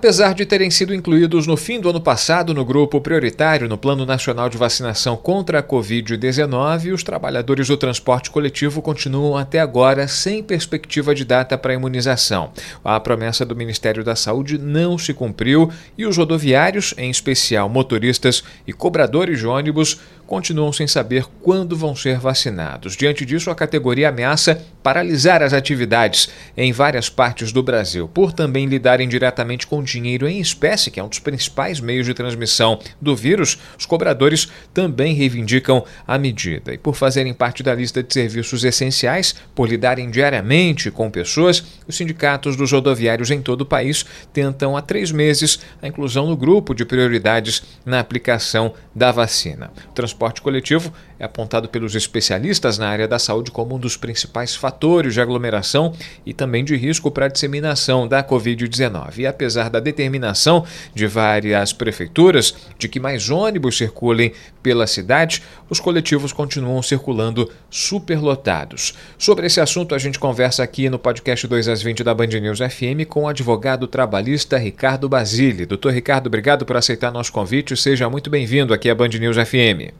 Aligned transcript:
Apesar 0.00 0.34
de 0.34 0.46
terem 0.46 0.70
sido 0.70 0.94
incluídos 0.94 1.46
no 1.46 1.58
fim 1.58 1.78
do 1.78 1.90
ano 1.90 2.00
passado 2.00 2.54
no 2.54 2.64
grupo 2.64 3.02
prioritário 3.02 3.68
no 3.68 3.76
Plano 3.76 4.06
Nacional 4.06 4.48
de 4.48 4.56
Vacinação 4.56 5.14
contra 5.14 5.58
a 5.58 5.62
Covid-19, 5.62 6.94
os 6.94 7.02
trabalhadores 7.02 7.68
do 7.68 7.76
transporte 7.76 8.30
coletivo 8.30 8.80
continuam 8.80 9.36
até 9.36 9.60
agora 9.60 10.08
sem 10.08 10.42
perspectiva 10.42 11.14
de 11.14 11.22
data 11.22 11.58
para 11.58 11.74
imunização. 11.74 12.50
A 12.82 12.98
promessa 12.98 13.44
do 13.44 13.54
Ministério 13.54 14.02
da 14.02 14.16
Saúde 14.16 14.56
não 14.56 14.96
se 14.96 15.12
cumpriu 15.12 15.70
e 15.98 16.06
os 16.06 16.16
rodoviários, 16.16 16.94
em 16.96 17.10
especial 17.10 17.68
motoristas 17.68 18.42
e 18.66 18.72
cobradores 18.72 19.40
de 19.40 19.46
ônibus, 19.46 20.00
continuam 20.26 20.72
sem 20.72 20.86
saber 20.86 21.26
quando 21.42 21.76
vão 21.76 21.94
ser 21.94 22.18
vacinados. 22.18 22.96
Diante 22.96 23.26
disso, 23.26 23.50
a 23.50 23.54
categoria 23.54 24.08
ameaça 24.08 24.64
paralisar 24.82 25.42
as 25.42 25.52
atividades 25.52 26.28
em 26.56 26.72
várias 26.72 27.08
partes 27.08 27.52
do 27.52 27.62
Brasil, 27.62 28.08
por 28.08 28.32
também 28.32 28.66
lidarem 28.66 29.08
diretamente 29.08 29.66
com 29.66 29.82
dinheiro 29.82 30.26
em 30.26 30.40
espécie, 30.40 30.90
que 30.90 30.98
é 30.98 31.04
um 31.04 31.08
dos 31.08 31.18
principais 31.18 31.80
meios 31.80 32.06
de 32.06 32.14
transmissão 32.14 32.78
do 33.00 33.14
vírus. 33.14 33.58
Os 33.78 33.86
cobradores 33.86 34.48
também 34.72 35.14
reivindicam 35.14 35.84
a 36.06 36.18
medida. 36.18 36.72
E 36.72 36.78
por 36.78 36.94
fazerem 36.94 37.34
parte 37.34 37.62
da 37.62 37.74
lista 37.74 38.02
de 38.02 38.12
serviços 38.12 38.64
essenciais, 38.64 39.34
por 39.54 39.68
lidarem 39.68 40.10
diariamente 40.10 40.90
com 40.90 41.10
pessoas, 41.10 41.62
os 41.86 41.96
sindicatos 41.96 42.56
dos 42.56 42.72
rodoviários 42.72 43.30
em 43.30 43.42
todo 43.42 43.62
o 43.62 43.66
país 43.66 44.04
tentam 44.32 44.76
há 44.76 44.82
três 44.82 45.12
meses 45.12 45.60
a 45.82 45.88
inclusão 45.88 46.26
no 46.26 46.36
grupo 46.36 46.74
de 46.74 46.84
prioridades 46.84 47.62
na 47.84 48.00
aplicação 48.00 48.72
da 48.94 49.12
vacina. 49.12 49.70
O 49.90 49.92
transporte 49.92 50.40
coletivo 50.40 50.92
é 51.18 51.24
apontado 51.24 51.68
pelos 51.68 51.94
especialistas 51.94 52.78
na 52.78 52.88
área 52.88 53.06
da 53.06 53.18
saúde 53.18 53.50
como 53.50 53.76
um 53.76 53.78
dos 53.78 53.96
principais 53.96 54.54
fatores 54.54 54.69
de 55.10 55.20
aglomeração 55.20 55.92
e 56.24 56.32
também 56.32 56.64
de 56.64 56.76
risco 56.76 57.10
para 57.10 57.26
a 57.26 57.28
disseminação 57.28 58.06
da 58.06 58.22
Covid-19. 58.22 59.18
E 59.18 59.26
apesar 59.26 59.68
da 59.68 59.80
determinação 59.80 60.64
de 60.94 61.06
várias 61.06 61.72
prefeituras 61.72 62.54
de 62.78 62.88
que 62.88 63.00
mais 63.00 63.30
ônibus 63.30 63.76
circulem 63.76 64.32
pela 64.62 64.86
cidade, 64.86 65.42
os 65.68 65.80
coletivos 65.80 66.32
continuam 66.32 66.82
circulando 66.82 67.50
superlotados. 67.68 68.94
Sobre 69.18 69.46
esse 69.46 69.60
assunto, 69.60 69.94
a 69.94 69.98
gente 69.98 70.18
conversa 70.18 70.62
aqui 70.62 70.88
no 70.88 70.98
podcast 70.98 71.46
2 71.46 71.68
às 71.68 71.82
20 71.82 72.04
da 72.04 72.14
Band 72.14 72.26
News 72.26 72.58
FM 72.58 73.06
com 73.08 73.24
o 73.24 73.28
advogado 73.28 73.86
trabalhista 73.86 74.58
Ricardo 74.58 75.08
Basile. 75.08 75.66
Doutor 75.66 75.92
Ricardo, 75.92 76.26
obrigado 76.26 76.64
por 76.64 76.76
aceitar 76.76 77.10
nosso 77.10 77.32
convite. 77.32 77.76
Seja 77.76 78.08
muito 78.08 78.30
bem-vindo 78.30 78.74
aqui 78.74 78.90
à 78.90 78.94
Band 78.94 79.08
News 79.08 79.36
FM. 79.36 79.92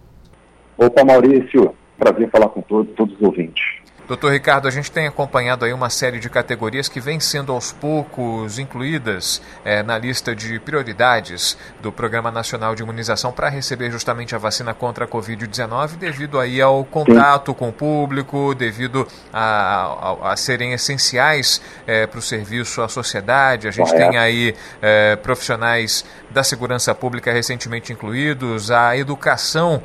Opa, 0.77 1.05
Maurício, 1.05 1.75
prazer 1.99 2.31
falar 2.31 2.49
com 2.49 2.63
todos, 2.63 2.95
todos 2.95 3.15
os 3.15 3.23
ouvintes. 3.23 3.80
Doutor 4.11 4.33
Ricardo, 4.33 4.67
a 4.67 4.73
gente 4.73 4.91
tem 4.91 5.07
acompanhado 5.07 5.65
aí 5.65 5.73
uma 5.73 5.89
série 5.89 6.19
de 6.19 6.29
categorias 6.29 6.89
que 6.89 6.99
vem 6.99 7.21
sendo 7.21 7.53
aos 7.53 7.71
poucos 7.71 8.59
incluídas 8.59 9.41
é, 9.65 9.85
na 9.85 9.97
lista 9.97 10.35
de 10.35 10.59
prioridades 10.59 11.57
do 11.81 11.93
Programa 11.93 12.29
Nacional 12.29 12.75
de 12.75 12.83
Imunização 12.83 13.31
para 13.31 13.49
receber 13.49 13.89
justamente 13.89 14.35
a 14.35 14.39
vacina 14.39 14.75
contra 14.75 15.05
a 15.05 15.09
Covid-19, 15.09 15.91
devido 15.91 16.41
aí 16.41 16.61
ao 16.61 16.85
contato 16.85 17.55
com 17.55 17.69
o 17.69 17.73
público, 17.73 18.53
devido 18.53 19.07
a, 19.33 20.17
a, 20.25 20.33
a 20.33 20.37
serem 20.37 20.73
essenciais 20.73 21.63
é, 21.87 22.05
para 22.05 22.19
o 22.19 22.23
serviço 22.23 22.83
à 22.83 22.89
sociedade. 22.89 23.69
A 23.69 23.71
gente 23.71 23.95
tem 23.95 24.19
aí 24.19 24.57
é, 24.83 25.15
profissionais 25.15 26.05
da 26.31 26.43
segurança 26.43 26.93
pública 26.97 27.33
recentemente 27.33 27.93
incluídos, 27.93 28.73
a 28.73 28.97
educação 28.97 29.83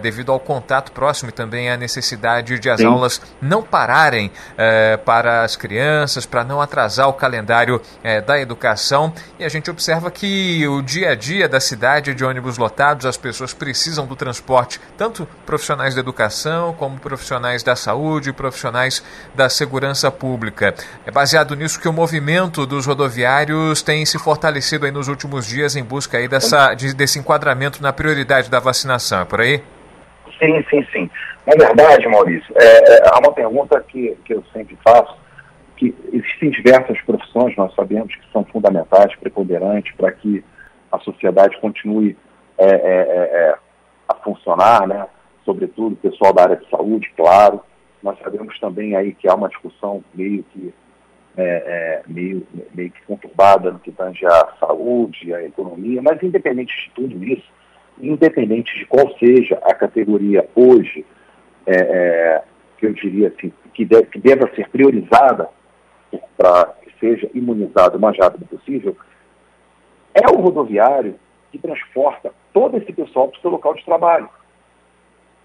devido 0.00 0.30
ao 0.30 0.38
contato 0.38 0.92
próximo 0.92 1.30
e 1.30 1.32
também 1.32 1.68
a 1.68 1.76
necessidade 1.76 2.58
de 2.58 2.70
as 2.70 2.80
Sim. 2.80 2.86
aulas 2.86 3.20
não 3.40 3.59
não 3.60 3.62
pararem 3.62 4.32
é, 4.56 4.96
para 4.96 5.44
as 5.44 5.54
crianças, 5.54 6.24
para 6.24 6.42
não 6.42 6.60
atrasar 6.60 7.08
o 7.08 7.12
calendário 7.12 7.80
é, 8.02 8.20
da 8.20 8.40
educação. 8.40 9.12
E 9.38 9.44
a 9.44 9.48
gente 9.48 9.70
observa 9.70 10.10
que 10.10 10.66
o 10.66 10.80
dia 10.82 11.10
a 11.10 11.14
dia 11.14 11.48
da 11.48 11.60
cidade 11.60 12.14
de 12.14 12.24
ônibus 12.24 12.56
lotados, 12.56 13.04
as 13.04 13.16
pessoas 13.16 13.52
precisam 13.52 14.06
do 14.06 14.16
transporte, 14.16 14.80
tanto 14.96 15.28
profissionais 15.44 15.94
da 15.94 16.00
educação, 16.00 16.72
como 16.74 16.98
profissionais 16.98 17.62
da 17.62 17.76
saúde, 17.76 18.32
profissionais 18.32 19.02
da 19.34 19.48
segurança 19.48 20.10
pública. 20.10 20.74
É 21.04 21.10
baseado 21.10 21.54
nisso 21.54 21.78
que 21.78 21.88
o 21.88 21.92
movimento 21.92 22.64
dos 22.64 22.86
rodoviários 22.86 23.82
tem 23.82 24.04
se 24.06 24.18
fortalecido 24.18 24.90
nos 24.90 25.08
últimos 25.08 25.46
dias 25.46 25.76
em 25.76 25.84
busca 25.84 26.16
aí 26.16 26.26
dessa, 26.26 26.72
de, 26.74 26.94
desse 26.94 27.18
enquadramento 27.18 27.82
na 27.82 27.92
prioridade 27.92 28.48
da 28.48 28.58
vacinação. 28.58 29.20
É 29.20 29.24
por 29.24 29.40
aí? 29.40 29.62
Sim, 30.40 30.64
sim, 30.70 30.86
sim. 30.90 31.10
Na 31.46 31.54
verdade, 31.54 32.08
Maurício, 32.08 32.52
é, 32.56 32.94
é, 32.94 33.08
há 33.08 33.18
uma 33.18 33.32
pergunta 33.32 33.78
que, 33.86 34.16
que 34.24 34.34
eu 34.34 34.42
sempre 34.52 34.76
faço, 34.82 35.14
que 35.76 35.94
existem 36.12 36.50
diversas 36.50 37.00
profissões, 37.02 37.54
nós 37.56 37.74
sabemos 37.74 38.14
que 38.14 38.32
são 38.32 38.44
fundamentais, 38.44 39.14
preponderantes, 39.16 39.94
para 39.96 40.10
que 40.12 40.42
a 40.90 40.98
sociedade 40.98 41.58
continue 41.60 42.16
é, 42.58 42.64
é, 42.64 42.68
é, 42.68 42.76
é, 42.76 43.54
a 44.08 44.14
funcionar, 44.16 44.86
né? 44.86 45.06
sobretudo 45.44 45.92
o 45.92 46.10
pessoal 46.10 46.32
da 46.32 46.42
área 46.42 46.56
de 46.56 46.68
saúde, 46.68 47.10
claro. 47.16 47.60
Nós 48.02 48.18
sabemos 48.22 48.58
também 48.58 48.96
aí 48.96 49.12
que 49.14 49.28
há 49.28 49.34
uma 49.34 49.48
discussão 49.48 50.02
meio 50.14 50.42
que, 50.44 50.72
meio, 52.06 52.46
meio 52.74 52.90
que 52.90 53.02
conturbada 53.06 53.70
no 53.70 53.78
que 53.78 53.92
tange 53.92 54.24
a 54.24 54.48
saúde, 54.58 55.34
a 55.34 55.42
economia, 55.42 56.00
mas 56.02 56.22
independente 56.22 56.74
de 56.74 56.90
tudo 56.94 57.22
isso, 57.24 57.46
independente 58.02 58.76
de 58.78 58.86
qual 58.86 59.16
seja 59.18 59.58
a 59.62 59.74
categoria 59.74 60.48
hoje, 60.54 61.04
é, 61.66 61.74
é, 61.74 62.42
que 62.78 62.86
eu 62.86 62.92
diria 62.92 63.28
assim, 63.28 63.52
que, 63.74 63.84
deve, 63.84 64.06
que 64.06 64.18
deva 64.18 64.50
ser 64.54 64.68
priorizada 64.68 65.48
para 66.36 66.74
que 66.82 66.92
seja 66.98 67.30
imunizado 67.34 67.98
o 67.98 68.00
mais 68.00 68.16
rápido 68.18 68.46
possível, 68.46 68.96
é 70.14 70.30
o 70.30 70.40
rodoviário 70.40 71.14
que 71.50 71.58
transporta 71.58 72.32
todo 72.52 72.76
esse 72.76 72.92
pessoal 72.92 73.28
para 73.28 73.38
o 73.38 73.40
seu 73.40 73.50
local 73.50 73.74
de 73.74 73.84
trabalho. 73.84 74.28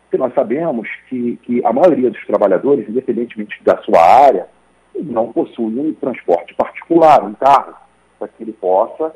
Porque 0.03 0.17
nós 0.17 0.33
sabemos 0.33 0.87
que, 1.09 1.37
que 1.37 1.65
a 1.65 1.73
maioria 1.73 2.09
dos 2.09 2.25
trabalhadores, 2.25 2.87
independentemente 2.87 3.61
da 3.63 3.77
sua 3.77 3.99
área, 3.99 4.47
não 4.95 5.31
possui 5.31 5.79
um 5.79 5.93
transporte 5.93 6.53
particular, 6.55 7.23
um 7.23 7.33
carro, 7.33 7.75
para 8.17 8.27
que 8.27 8.43
ele 8.43 8.53
possa, 8.53 9.13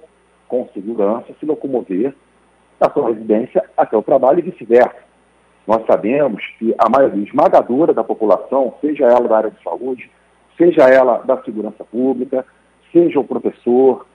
com 0.47 0.67
segurança, 0.73 1.33
se 1.39 1.45
locomover 1.45 2.13
da 2.79 2.89
sua 2.89 3.09
residência 3.09 3.63
até 3.75 3.97
o 3.97 4.01
trabalho 4.01 4.39
e 4.39 4.43
vice-versa. 4.43 5.09
Nós 5.67 5.85
sabemos 5.85 6.43
que 6.57 6.73
a 6.77 6.89
maioria 6.89 7.23
esmagadora 7.23 7.93
da 7.93 8.03
população, 8.03 8.73
seja 8.81 9.05
ela 9.05 9.27
da 9.27 9.37
área 9.37 9.51
de 9.51 9.61
saúde, 9.63 10.09
seja 10.57 10.89
ela 10.89 11.19
da 11.19 11.41
segurança 11.43 11.83
pública, 11.83 12.45
seja 12.91 13.19
o 13.19 13.23
professor, 13.23 14.05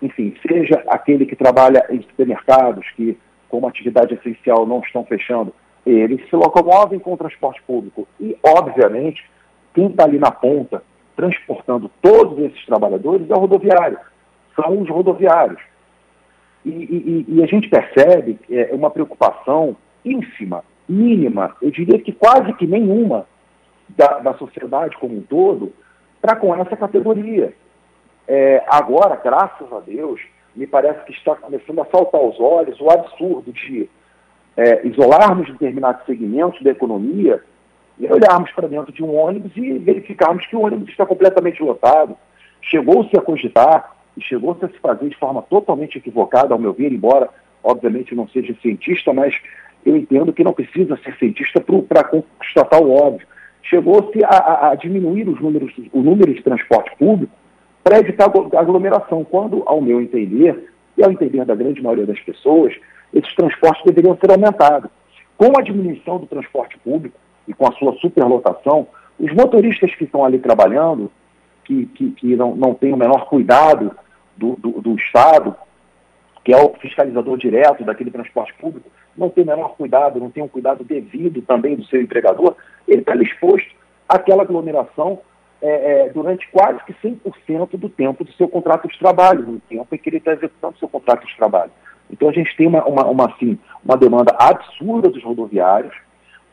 enfim, 0.00 0.34
seja 0.46 0.82
aquele 0.88 1.26
que 1.26 1.36
trabalha 1.36 1.84
em 1.90 2.00
supermercados 2.02 2.86
que, 2.96 3.18
como 3.48 3.66
atividade 3.66 4.14
essencial, 4.14 4.66
não 4.66 4.80
estão 4.80 5.04
fechando, 5.04 5.52
eles 5.84 6.20
se 6.28 6.36
locomovem 6.36 6.98
com 6.98 7.14
o 7.14 7.16
transporte 7.16 7.60
público. 7.62 8.06
E, 8.20 8.36
obviamente, 8.42 9.28
quem 9.74 9.86
está 9.88 10.04
ali 10.04 10.18
na 10.18 10.30
ponta, 10.30 10.82
transportando 11.16 11.90
todos 12.00 12.38
esses 12.38 12.64
trabalhadores, 12.66 13.28
é 13.28 13.34
o 13.34 13.40
rodoviário. 13.40 13.98
São 14.54 14.80
os 14.80 14.88
rodoviários. 14.88 15.60
E, 16.64 16.70
e, 16.70 17.24
e 17.28 17.42
a 17.42 17.46
gente 17.46 17.68
percebe 17.68 18.38
é, 18.50 18.70
uma 18.72 18.90
preocupação 18.90 19.76
ínfima, 20.04 20.62
mínima, 20.88 21.56
eu 21.62 21.70
diria 21.70 21.98
que 21.98 22.12
quase 22.12 22.52
que 22.54 22.66
nenhuma 22.66 23.26
da, 23.88 24.18
da 24.18 24.34
sociedade 24.34 24.96
como 24.96 25.16
um 25.16 25.22
todo, 25.22 25.72
para 26.20 26.36
com 26.36 26.54
essa 26.54 26.76
categoria. 26.76 27.54
É, 28.26 28.62
agora, 28.68 29.16
graças 29.16 29.72
a 29.72 29.80
Deus, 29.80 30.20
me 30.54 30.66
parece 30.66 31.04
que 31.04 31.12
está 31.12 31.34
começando 31.34 31.80
a 31.80 31.86
saltar 31.86 32.20
aos 32.20 32.38
olhos 32.38 32.80
o 32.80 32.90
absurdo 32.90 33.52
de 33.52 33.88
é, 34.56 34.86
isolarmos 34.86 35.50
determinados 35.50 36.04
segmentos 36.04 36.62
da 36.62 36.70
economia 36.70 37.42
e 37.98 38.06
olharmos 38.06 38.50
para 38.52 38.68
dentro 38.68 38.92
de 38.92 39.02
um 39.02 39.14
ônibus 39.14 39.52
e 39.56 39.78
verificarmos 39.78 40.46
que 40.46 40.56
o 40.56 40.62
ônibus 40.62 40.88
está 40.88 41.06
completamente 41.06 41.62
lotado. 41.62 42.16
Chegou-se 42.62 43.16
a 43.16 43.22
cogitar 43.22 43.96
e 44.20 44.24
chegou-se 44.24 44.64
a 44.64 44.68
se 44.68 44.78
fazer 44.78 45.08
de 45.08 45.16
forma 45.16 45.42
totalmente 45.42 45.96
equivocada, 45.96 46.52
ao 46.52 46.60
meu 46.60 46.72
ver, 46.72 46.92
embora, 46.92 47.28
obviamente, 47.64 48.14
não 48.14 48.28
seja 48.28 48.54
cientista, 48.60 49.12
mas 49.12 49.34
eu 49.84 49.96
entendo 49.96 50.32
que 50.32 50.44
não 50.44 50.52
precisa 50.52 50.98
ser 50.98 51.16
cientista 51.16 51.64
para 51.88 52.04
constatar 52.04 52.80
o 52.80 52.92
óbvio. 52.92 53.26
Chegou-se 53.62 54.22
a, 54.24 54.70
a, 54.70 54.74
diminuir 54.74 55.28
os 55.28 55.40
números, 55.40 55.72
o 55.92 56.02
número 56.02 56.34
de 56.34 56.42
transporte 56.42 56.94
público 56.98 57.32
para 57.82 57.98
evitar 57.98 58.30
aglomeração, 58.58 59.24
quando, 59.24 59.62
ao 59.64 59.80
meu 59.80 60.00
entender, 60.00 60.70
e 60.98 61.02
ao 61.02 61.10
entender 61.10 61.44
da 61.46 61.54
grande 61.54 61.82
maioria 61.82 62.06
das 62.06 62.20
pessoas, 62.20 62.74
esses 63.12 63.34
transportes 63.34 63.82
deveriam 63.86 64.16
ser 64.18 64.30
aumentados. 64.30 64.90
Com 65.36 65.58
a 65.58 65.62
diminuição 65.62 66.18
do 66.18 66.26
transporte 66.26 66.78
público 66.78 67.18
e 67.48 67.54
com 67.54 67.66
a 67.66 67.72
sua 67.72 67.94
superlotação, 67.94 68.86
os 69.18 69.32
motoristas 69.32 69.94
que 69.94 70.04
estão 70.04 70.24
ali 70.24 70.38
trabalhando, 70.38 71.10
que, 71.64 71.86
que, 71.86 72.10
que 72.10 72.36
não, 72.36 72.54
não 72.54 72.74
têm 72.74 72.92
o 72.92 72.96
menor 72.96 73.26
cuidado 73.26 73.92
do, 74.40 74.56
do, 74.56 74.80
do 74.80 74.94
Estado, 74.96 75.54
que 76.42 76.52
é 76.52 76.56
o 76.56 76.72
fiscalizador 76.80 77.36
direto 77.36 77.84
daquele 77.84 78.10
transporte 78.10 78.54
público, 78.54 78.90
não 79.16 79.28
tem 79.28 79.44
o 79.44 79.46
menor 79.46 79.76
cuidado, 79.76 80.18
não 80.18 80.30
tem 80.30 80.42
um 80.42 80.48
cuidado 80.48 80.82
devido 80.82 81.42
também 81.42 81.76
do 81.76 81.84
seu 81.84 82.00
empregador, 82.00 82.56
ele 82.88 83.02
está 83.02 83.14
exposto 83.16 83.70
àquela 84.08 84.42
aglomeração 84.42 85.20
é, 85.60 86.06
é, 86.06 86.08
durante 86.08 86.48
quase 86.50 86.82
que 86.84 86.94
100% 86.94 87.76
do 87.76 87.90
tempo 87.90 88.24
do 88.24 88.32
seu 88.32 88.48
contrato 88.48 88.88
de 88.88 88.98
trabalho, 88.98 89.42
no 89.42 89.60
tempo 89.60 89.94
em 89.94 89.98
que 89.98 90.08
ele 90.08 90.16
está 90.16 90.32
executando 90.32 90.74
o 90.74 90.78
seu 90.78 90.88
contrato 90.88 91.26
de 91.26 91.36
trabalho. 91.36 91.70
Então 92.10 92.28
a 92.30 92.32
gente 92.32 92.56
tem 92.56 92.66
uma, 92.66 92.82
uma, 92.86 93.04
uma, 93.04 93.26
assim, 93.26 93.58
uma 93.84 93.96
demanda 93.96 94.34
absurda 94.38 95.10
dos 95.10 95.22
rodoviários, 95.22 95.94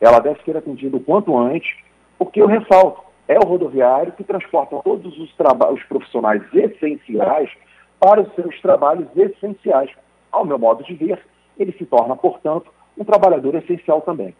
ela 0.00 0.20
deve 0.20 0.40
ser 0.44 0.56
atendida 0.56 0.96
o 0.96 1.00
quanto 1.00 1.36
antes, 1.36 1.74
porque 2.18 2.40
eu 2.40 2.46
ressalto, 2.46 3.02
é 3.26 3.38
o 3.38 3.46
rodoviário 3.46 4.12
que 4.12 4.24
transporta 4.24 4.76
todos 4.84 5.18
os, 5.18 5.34
os 5.72 5.82
profissionais 5.84 6.42
essenciais 6.52 7.50
para 7.98 8.20
os 8.20 8.34
seus 8.34 8.60
trabalhos 8.60 9.08
essenciais. 9.16 9.90
Ao 10.30 10.44
meu 10.44 10.58
modo 10.58 10.84
de 10.84 10.94
ver, 10.94 11.20
ele 11.58 11.72
se 11.72 11.84
torna, 11.86 12.16
portanto, 12.16 12.70
um 12.96 13.04
trabalhador 13.04 13.54
essencial 13.54 14.00
também. 14.02 14.34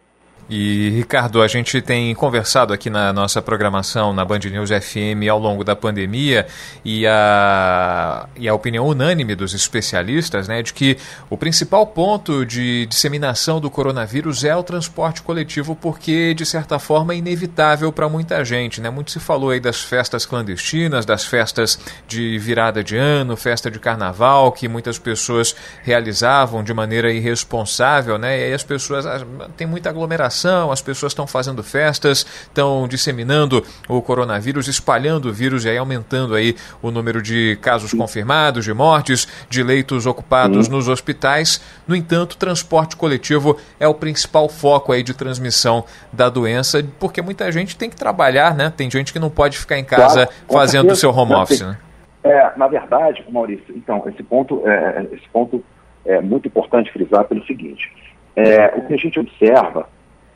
E, 0.49 0.89
Ricardo, 0.89 1.43
a 1.43 1.47
gente 1.47 1.79
tem 1.79 2.15
conversado 2.15 2.73
aqui 2.73 2.89
na 2.89 3.13
nossa 3.13 3.39
programação 3.39 4.11
na 4.11 4.25
Band 4.25 4.39
News 4.39 4.71
FM 4.71 5.29
ao 5.29 5.37
longo 5.37 5.63
da 5.63 5.75
pandemia 5.75 6.47
e 6.83 7.05
a, 7.05 8.27
e 8.35 8.49
a 8.49 8.53
opinião 8.55 8.87
unânime 8.87 9.35
dos 9.35 9.53
especialistas 9.53 10.47
né, 10.47 10.63
de 10.63 10.73
que 10.73 10.97
o 11.29 11.37
principal 11.37 11.85
ponto 11.85 12.43
de 12.43 12.87
disseminação 12.87 13.61
do 13.61 13.69
coronavírus 13.69 14.43
é 14.43 14.55
o 14.55 14.63
transporte 14.63 15.21
coletivo, 15.21 15.75
porque, 15.75 16.33
de 16.33 16.47
certa 16.47 16.79
forma, 16.79 17.13
é 17.13 17.17
inevitável 17.17 17.91
para 17.91 18.09
muita 18.09 18.43
gente. 18.43 18.81
Né? 18.81 18.89
Muito 18.89 19.11
se 19.11 19.19
falou 19.19 19.51
aí 19.51 19.59
das 19.59 19.83
festas 19.83 20.25
clandestinas, 20.25 21.05
das 21.05 21.25
festas 21.25 21.77
de 22.07 22.39
virada 22.39 22.83
de 22.83 22.97
ano, 22.97 23.37
festa 23.37 23.69
de 23.69 23.77
carnaval, 23.77 24.51
que 24.51 24.67
muitas 24.67 24.97
pessoas 24.97 25.55
realizavam 25.83 26.63
de 26.63 26.73
maneira 26.73 27.13
irresponsável, 27.13 28.17
né? 28.17 28.39
e 28.39 28.43
aí 28.45 28.53
as 28.53 28.63
pessoas 28.63 29.05
ah, 29.05 29.23
têm 29.55 29.67
muita 29.67 29.89
aglomeração 29.89 30.38
as 30.45 30.81
pessoas 30.81 31.11
estão 31.11 31.27
fazendo 31.27 31.63
festas, 31.63 32.25
estão 32.43 32.87
disseminando 32.87 33.63
o 33.87 34.01
coronavírus, 34.01 34.67
espalhando 34.67 35.29
o 35.29 35.33
vírus 35.33 35.65
e 35.65 35.69
aí 35.69 35.77
aumentando 35.77 36.35
aí 36.35 36.55
o 36.81 36.91
número 36.91 37.21
de 37.21 37.57
casos 37.61 37.93
confirmados, 37.93 38.65
de 38.65 38.73
mortes, 38.73 39.27
de 39.49 39.63
leitos 39.63 40.05
ocupados 40.05 40.67
nos 40.67 40.87
hospitais. 40.87 41.61
No 41.87 41.95
entanto, 41.95 42.37
transporte 42.37 42.95
coletivo 42.95 43.57
é 43.79 43.87
o 43.87 43.93
principal 43.93 44.47
foco 44.49 44.91
aí 44.91 45.03
de 45.03 45.13
transmissão 45.13 45.83
da 46.11 46.29
doença, 46.29 46.83
porque 46.99 47.21
muita 47.21 47.51
gente 47.51 47.77
tem 47.77 47.89
que 47.89 47.95
trabalhar, 47.95 48.55
né? 48.55 48.71
Tem 48.75 48.89
gente 48.89 49.13
que 49.13 49.19
não 49.19 49.29
pode 49.29 49.57
ficar 49.57 49.77
em 49.77 49.83
casa 49.83 50.25
claro, 50.25 50.31
fazendo 50.47 50.91
o 50.91 50.95
seu 50.95 51.11
home 51.11 51.33
office, 51.33 51.61
né? 51.61 51.77
É, 52.23 52.51
na 52.57 52.67
verdade, 52.67 53.23
Maurício, 53.29 53.73
então, 53.75 54.03
esse 54.07 54.21
ponto, 54.23 54.67
é, 54.67 55.07
esse 55.13 55.27
ponto 55.29 55.63
é 56.05 56.19
muito 56.21 56.47
importante 56.47 56.91
frisar 56.91 57.25
pelo 57.25 57.45
seguinte. 57.45 57.91
É, 58.35 58.67
o 58.75 58.87
que 58.87 58.93
a 58.93 58.97
gente 58.97 59.19
observa 59.19 59.87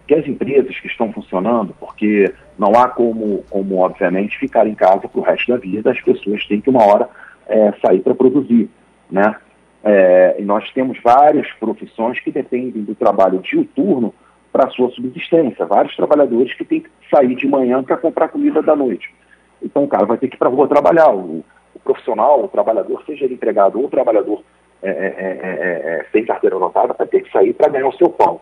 que 0.07 0.13
as 0.13 0.27
empresas 0.27 0.77
que 0.79 0.87
estão 0.87 1.11
funcionando, 1.13 1.73
porque 1.79 2.33
não 2.57 2.73
há 2.75 2.89
como, 2.89 3.43
como 3.49 3.77
obviamente, 3.77 4.37
ficar 4.37 4.67
em 4.67 4.75
casa 4.75 5.07
para 5.07 5.19
o 5.19 5.23
resto 5.23 5.51
da 5.51 5.57
vida, 5.57 5.91
as 5.91 6.01
pessoas 6.01 6.45
têm 6.45 6.59
que 6.59 6.69
uma 6.69 6.83
hora 6.83 7.09
é, 7.47 7.73
sair 7.81 8.01
para 8.01 8.15
produzir, 8.15 8.69
né? 9.09 9.35
É, 9.83 10.35
e 10.39 10.43
nós 10.43 10.69
temos 10.71 10.97
várias 11.03 11.51
profissões 11.53 12.19
que 12.19 12.31
dependem 12.31 12.83
do 12.83 12.95
trabalho 12.95 13.39
diuturno 13.39 14.13
para 14.51 14.65
a 14.65 14.69
sua 14.69 14.89
subsistência, 14.91 15.65
vários 15.65 15.95
trabalhadores 15.95 16.53
que 16.53 16.63
têm 16.63 16.81
que 16.81 16.89
sair 17.09 17.35
de 17.35 17.47
manhã 17.47 17.83
para 17.83 17.97
comprar 17.97 18.29
comida 18.29 18.61
da 18.61 18.75
noite. 18.75 19.13
Então 19.61 19.83
o 19.83 19.87
cara 19.87 20.05
vai 20.05 20.17
ter 20.17 20.29
que 20.29 20.35
ir 20.35 20.37
para 20.37 20.47
a 20.47 20.51
rua 20.51 20.67
trabalhar, 20.67 21.09
o, 21.13 21.43
o, 21.73 21.79
profissional, 21.83 22.43
o 22.43 22.47
trabalhador, 22.47 23.03
seja 23.05 23.25
ele 23.25 23.33
empregado 23.33 23.79
ou 23.81 23.89
trabalhador 23.89 24.41
é, 24.81 24.89
é, 24.89 24.93
é, 24.93 25.99
é 25.99 26.05
sem 26.11 26.25
carteira 26.25 26.55
anotada, 26.55 26.93
vai 26.97 27.07
ter 27.07 27.21
que 27.21 27.31
sair 27.31 27.53
para 27.53 27.69
ganhar 27.69 27.87
o 27.87 27.97
seu 27.97 28.09
pão 28.09 28.39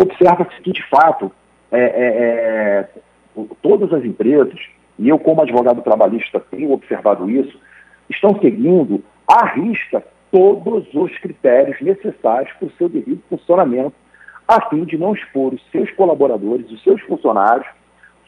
observa-se 0.00 0.60
que, 0.62 0.72
de 0.72 0.82
fato, 0.88 1.30
é, 1.70 1.80
é, 1.80 2.88
é, 3.36 3.42
todas 3.62 3.92
as 3.92 4.04
empresas, 4.04 4.58
e 4.98 5.08
eu, 5.08 5.18
como 5.18 5.42
advogado 5.42 5.82
trabalhista, 5.82 6.40
tenho 6.50 6.72
observado 6.72 7.30
isso, 7.30 7.58
estão 8.08 8.38
seguindo 8.40 9.02
à 9.28 9.46
risca 9.46 10.02
todos 10.32 10.86
os 10.94 11.16
critérios 11.18 11.80
necessários 11.80 12.52
para 12.54 12.68
o 12.68 12.72
seu 12.72 12.88
devido 12.88 13.22
funcionamento, 13.28 13.94
a 14.48 14.68
fim 14.68 14.84
de 14.84 14.96
não 14.96 15.14
expor 15.14 15.54
os 15.54 15.62
seus 15.70 15.90
colaboradores, 15.92 16.70
os 16.70 16.82
seus 16.82 17.00
funcionários, 17.02 17.66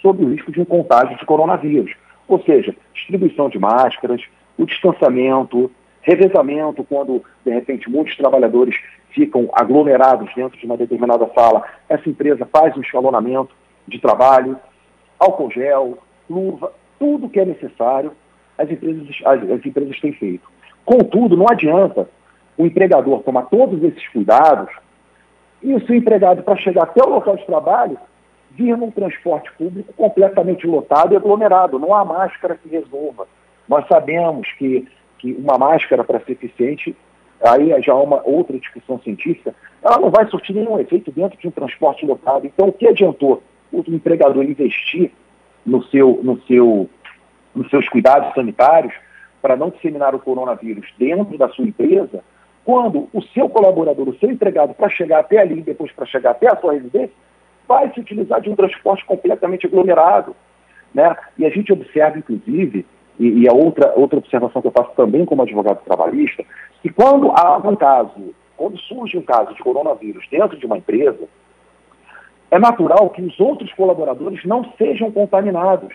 sob 0.01 0.25
o 0.25 0.31
risco 0.31 0.53
de 0.53 0.61
um 0.61 0.65
contágio 0.65 1.17
de 1.17 1.25
coronavírus. 1.25 1.95
Ou 2.29 2.41
seja, 2.43 2.75
distribuição 2.95 3.49
de 3.49 3.59
máscaras, 3.59 4.23
o 4.59 4.67
distanciamento, 4.67 5.71
revezamento, 6.03 6.85
quando, 6.85 7.23
de 7.45 7.51
repente, 7.51 7.91
muitos 7.91 8.17
trabalhadores 8.17 8.77
ficam 9.11 9.49
aglomerados 9.53 10.31
dentro 10.35 10.59
de 10.59 10.67
uma 10.67 10.77
determinada 10.77 11.29
sala, 11.35 11.65
essa 11.89 12.09
empresa 12.09 12.47
faz 12.47 12.77
um 12.77 12.81
escalonamento 12.81 13.55
de 13.87 13.99
trabalho, 13.99 14.59
álcool 15.19 15.51
gel, 15.51 15.99
luva, 16.29 16.73
tudo 16.99 17.29
que 17.29 17.41
é 17.41 17.45
necessário, 17.45 18.13
as 18.59 18.71
empresas, 18.71 19.07
as, 19.25 19.51
as 19.51 19.67
empresas 19.67 20.01
têm 20.01 20.13
feito. 20.13 20.49
Contudo, 20.85 21.37
não 21.37 21.47
adianta 21.49 22.09
o 22.57 22.67
empregador 22.67 23.23
tomar 23.23 23.43
todos 23.43 23.83
esses 23.83 24.07
cuidados 24.09 24.71
e 25.63 25.75
o 25.75 25.87
seu 25.87 25.95
empregado, 25.95 26.43
para 26.43 26.57
chegar 26.57 26.83
até 26.83 27.03
o 27.03 27.09
local 27.09 27.37
de 27.37 27.47
trabalho, 27.47 27.97
vir 28.51 28.77
num 28.77 28.91
transporte 28.91 29.51
público 29.53 29.93
completamente 29.95 30.67
lotado 30.67 31.15
e 31.15 31.17
aglomerado. 31.17 31.79
Não 31.79 31.95
há 31.95 32.05
máscara 32.05 32.59
que 32.61 32.69
resolva. 32.69 33.27
Nós 33.69 33.87
sabemos 33.87 34.51
que, 34.59 34.87
que 35.23 35.33
uma 35.35 35.57
máscara, 35.57 36.03
para 36.03 36.19
ser 36.21 36.33
eficiente, 36.33 36.97
aí 37.41 37.81
já 37.81 37.93
há 37.93 38.03
uma 38.03 38.21
outra 38.25 38.59
discussão 38.59 38.99
científica, 39.01 39.55
ela 39.81 40.01
não 40.01 40.11
vai 40.11 40.27
surtir 40.27 40.55
nenhum 40.55 40.79
efeito 40.81 41.13
dentro 41.13 41.39
de 41.39 41.47
um 41.47 41.51
transporte 41.53 42.05
lotado. 42.05 42.45
Então, 42.45 42.69
o 42.69 42.73
que 42.73 42.89
adiantou 42.89 43.41
o 43.73 43.85
empregador 43.89 44.43
investir 44.43 45.13
no 45.65 45.83
seu, 45.85 46.21
no 46.25 46.43
seu, 46.43 46.91
nos 47.55 47.71
seus 47.71 47.89
cuidados 47.89 48.35
sanitários 48.35 48.93
para 49.41 49.57
não 49.57 49.71
disseminar 49.71 50.13
o 50.13 50.19
coronavírus 50.19 50.87
dentro 50.99 51.39
da 51.39 51.49
sua 51.49 51.65
empresa, 51.65 52.23
quando 52.65 53.09
o 53.13 53.23
seu 53.23 53.49
colaborador, 53.49 54.09
o 54.09 54.19
seu 54.19 54.31
empregado, 54.31 54.75
para 54.75 54.89
chegar 54.89 55.21
até 55.21 55.39
ali 55.39 55.63
depois 55.63 55.93
para 55.93 56.07
chegar 56.07 56.33
até 56.33 56.51
a 56.53 56.57
sua 56.57 56.75
residência, 56.75 57.15
vai 57.67 57.93
se 57.93 58.01
utilizar 58.01 58.41
de 58.41 58.51
um 58.51 58.57
transporte 58.57 59.05
completamente 59.05 59.67
aglomerado. 59.67 60.35
Né? 60.93 61.17
E 61.39 61.47
a 61.47 61.51
gente 61.51 61.73
observa, 61.73 62.19
inclusive, 62.19 62.85
e, 63.23 63.43
e 63.43 63.49
a 63.49 63.53
outra, 63.53 63.93
outra 63.95 64.19
observação 64.19 64.61
que 64.61 64.67
eu 64.67 64.73
faço 64.73 64.91
também 64.97 65.25
como 65.25 65.43
advogado 65.43 65.85
trabalhista, 65.85 66.45
que 66.83 66.91
quando 66.91 67.31
há 67.31 67.57
um 67.59 67.77
caso, 67.77 68.35
quando 68.57 68.77
surge 68.79 69.17
um 69.17 69.23
caso 69.23 69.55
de 69.55 69.63
coronavírus 69.63 70.27
dentro 70.29 70.59
de 70.59 70.67
uma 70.67 70.79
empresa, 70.79 71.29
é 72.51 72.59
natural 72.59 73.11
que 73.11 73.23
os 73.23 73.39
outros 73.39 73.73
colaboradores 73.75 74.45
não 74.45 74.65
sejam 74.77 75.13
contaminados. 75.13 75.95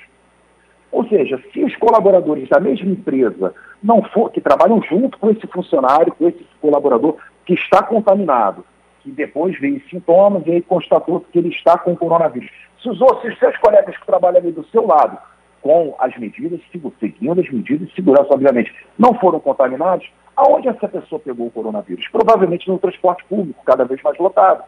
Ou 0.90 1.06
seja, 1.10 1.44
se 1.52 1.66
os 1.66 1.76
colaboradores 1.76 2.48
da 2.48 2.62
mesma 2.62 2.90
empresa 2.90 3.54
não 3.84 4.02
for, 4.04 4.32
que 4.32 4.40
trabalham 4.40 4.82
junto 4.82 5.18
com 5.20 5.30
esse 5.30 5.46
funcionário, 5.48 6.16
com 6.16 6.30
esse 6.30 6.44
colaborador 6.62 7.18
que 7.46 7.56
está 7.56 7.84
contaminado, 7.84 8.64
que 9.02 9.12
depois 9.12 9.60
veio 9.60 9.82
sintomas 9.90 10.44
e 10.48 10.52
aí 10.52 10.62
constatou 10.62 11.20
que 11.20 11.38
ele 11.38 11.50
está 11.50 11.78
com 11.78 11.94
coronavírus. 11.94 12.50
Se 12.82 12.90
os, 12.90 13.02
outros, 13.02 13.24
se 13.24 13.30
os 13.34 13.40
seus 13.40 13.58
colegas 13.58 13.98
que 13.98 14.06
trabalham 14.06 14.38
ali 14.38 14.52
do 14.54 14.66
seu 14.68 14.88
lado 14.88 15.18
com 15.62 15.96
as 16.00 16.16
medidas, 16.18 16.60
seguindo 17.00 17.42
as 17.42 17.50
medidas 17.50 17.88
de 17.88 17.96
segurança, 17.96 18.34
obviamente, 18.34 18.74
não 18.98 19.14
foram 19.16 19.40
contaminados, 19.40 20.08
aonde 20.36 20.68
essa 20.68 20.88
pessoa 20.88 21.20
pegou 21.20 21.48
o 21.48 21.52
coronavírus? 21.52 22.08
Provavelmente 22.10 22.68
no 22.70 22.78
transporte 22.78 23.24
público, 23.26 23.64
cada 23.66 23.84
vez 23.84 24.02
mais 24.02 24.18
lotado. 24.18 24.64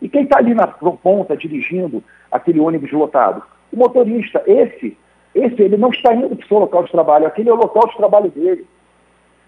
E 0.00 0.08
quem 0.08 0.24
está 0.24 0.38
ali 0.38 0.54
na 0.54 0.66
ponta 0.66 1.36
dirigindo 1.36 2.04
aquele 2.30 2.60
ônibus 2.60 2.92
lotado? 2.92 3.42
O 3.72 3.76
motorista, 3.76 4.42
esse, 4.46 4.96
esse 5.34 5.62
ele 5.62 5.76
não 5.76 5.90
está 5.90 6.14
indo 6.14 6.36
para 6.36 6.44
o 6.44 6.48
seu 6.48 6.58
local 6.58 6.84
de 6.84 6.92
trabalho, 6.92 7.26
aquele 7.26 7.48
é 7.48 7.52
o 7.52 7.56
local 7.56 7.88
de 7.88 7.96
trabalho 7.96 8.30
dele. 8.30 8.66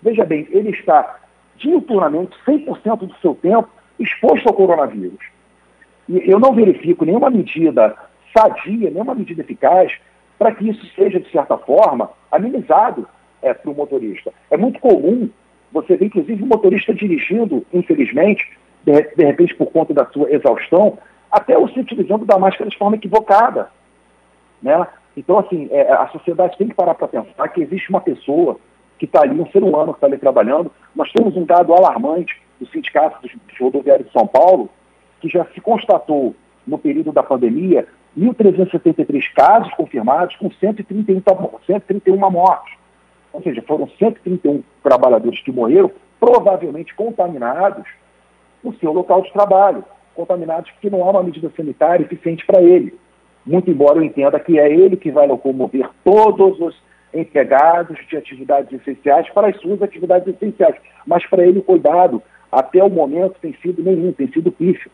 Veja 0.02 0.24
bem, 0.24 0.46
ele 0.50 0.70
está 0.70 1.20
diuturnamente, 1.56 2.36
100% 2.46 2.98
do 3.06 3.14
seu 3.16 3.34
tempo, 3.34 3.68
exposto 3.98 4.46
ao 4.48 4.54
coronavírus. 4.54 5.20
E 6.08 6.30
eu 6.30 6.38
não 6.38 6.54
verifico 6.54 7.04
nenhuma 7.04 7.30
medida 7.30 7.94
sadia, 8.36 8.90
nenhuma 8.90 9.14
medida 9.14 9.42
eficaz 9.42 9.92
para 10.38 10.52
que 10.52 10.68
isso 10.68 10.84
seja, 10.94 11.20
de 11.20 11.30
certa 11.30 11.56
forma, 11.58 12.10
amenizado 12.30 13.08
é, 13.42 13.54
para 13.54 13.70
o 13.70 13.74
motorista. 13.74 14.32
É 14.50 14.56
muito 14.56 14.80
comum 14.80 15.28
você 15.72 15.96
ver, 15.96 16.06
inclusive, 16.06 16.42
o 16.42 16.46
motorista 16.46 16.94
dirigindo, 16.94 17.64
infelizmente, 17.72 18.46
de, 18.84 18.92
de 19.16 19.24
repente 19.24 19.54
por 19.54 19.70
conta 19.70 19.92
da 19.92 20.06
sua 20.06 20.30
exaustão, 20.30 20.98
até 21.30 21.58
o 21.58 21.68
se 21.68 21.80
utilizando 21.80 22.24
da 22.24 22.38
máscara 22.38 22.70
de 22.70 22.78
forma 22.78 22.96
equivocada. 22.96 23.70
Né? 24.62 24.86
Então, 25.16 25.38
assim, 25.38 25.68
é, 25.70 25.90
a 25.92 26.08
sociedade 26.08 26.56
tem 26.56 26.68
que 26.68 26.74
parar 26.74 26.94
para 26.94 27.08
pensar 27.08 27.48
que 27.48 27.62
existe 27.62 27.90
uma 27.90 28.00
pessoa 28.00 28.58
que 28.98 29.04
está 29.04 29.22
ali, 29.22 29.38
um 29.38 29.50
ser 29.50 29.62
humano 29.62 29.92
que 29.92 29.98
está 29.98 30.06
ali 30.06 30.18
trabalhando. 30.18 30.70
Nós 30.94 31.10
temos 31.12 31.36
um 31.36 31.44
dado 31.44 31.74
alarmante 31.74 32.40
do 32.58 32.66
Sindicato 32.68 33.20
dos 33.20 33.32
Rodoviários 33.60 34.06
de 34.06 34.12
São 34.12 34.26
Paulo, 34.26 34.70
que 35.20 35.28
já 35.28 35.44
se 35.54 35.60
constatou 35.60 36.34
no 36.66 36.78
período 36.78 37.12
da 37.12 37.22
pandemia 37.22 37.86
1.373 38.16 39.32
casos 39.34 39.72
confirmados 39.74 40.34
com 40.36 40.50
131, 40.50 41.22
131 41.66 42.30
mortes. 42.30 42.74
Ou 43.32 43.42
seja, 43.42 43.62
foram 43.62 43.88
131 43.98 44.62
trabalhadores 44.82 45.40
que 45.42 45.52
morreram, 45.52 45.90
provavelmente 46.18 46.94
contaminados 46.94 47.84
no 48.64 48.74
seu 48.78 48.92
local 48.92 49.22
de 49.22 49.32
trabalho. 49.32 49.84
Contaminados 50.14 50.70
porque 50.70 50.88
não 50.88 51.02
há 51.04 51.10
uma 51.10 51.22
medida 51.22 51.52
sanitária 51.54 52.04
eficiente 52.04 52.46
para 52.46 52.62
ele. 52.62 52.98
Muito 53.44 53.70
embora 53.70 53.98
eu 53.98 54.02
entenda 54.02 54.40
que 54.40 54.58
é 54.58 54.72
ele 54.72 54.96
que 54.96 55.10
vai 55.10 55.26
locomover 55.26 55.88
todos 56.02 56.58
os 56.58 56.74
empregados 57.12 57.98
de 58.08 58.16
atividades 58.16 58.72
essenciais 58.72 59.28
para 59.30 59.48
as 59.48 59.60
suas 59.60 59.82
atividades 59.82 60.26
essenciais. 60.34 60.76
Mas 61.06 61.24
para 61.26 61.46
ele 61.46 61.60
cuidado, 61.60 62.22
até 62.50 62.82
o 62.82 62.88
momento, 62.88 63.36
tem 63.40 63.54
sido 63.62 63.82
nenhum, 63.82 64.12
tem 64.12 64.28
sido 64.28 64.50
pífio. 64.50 64.90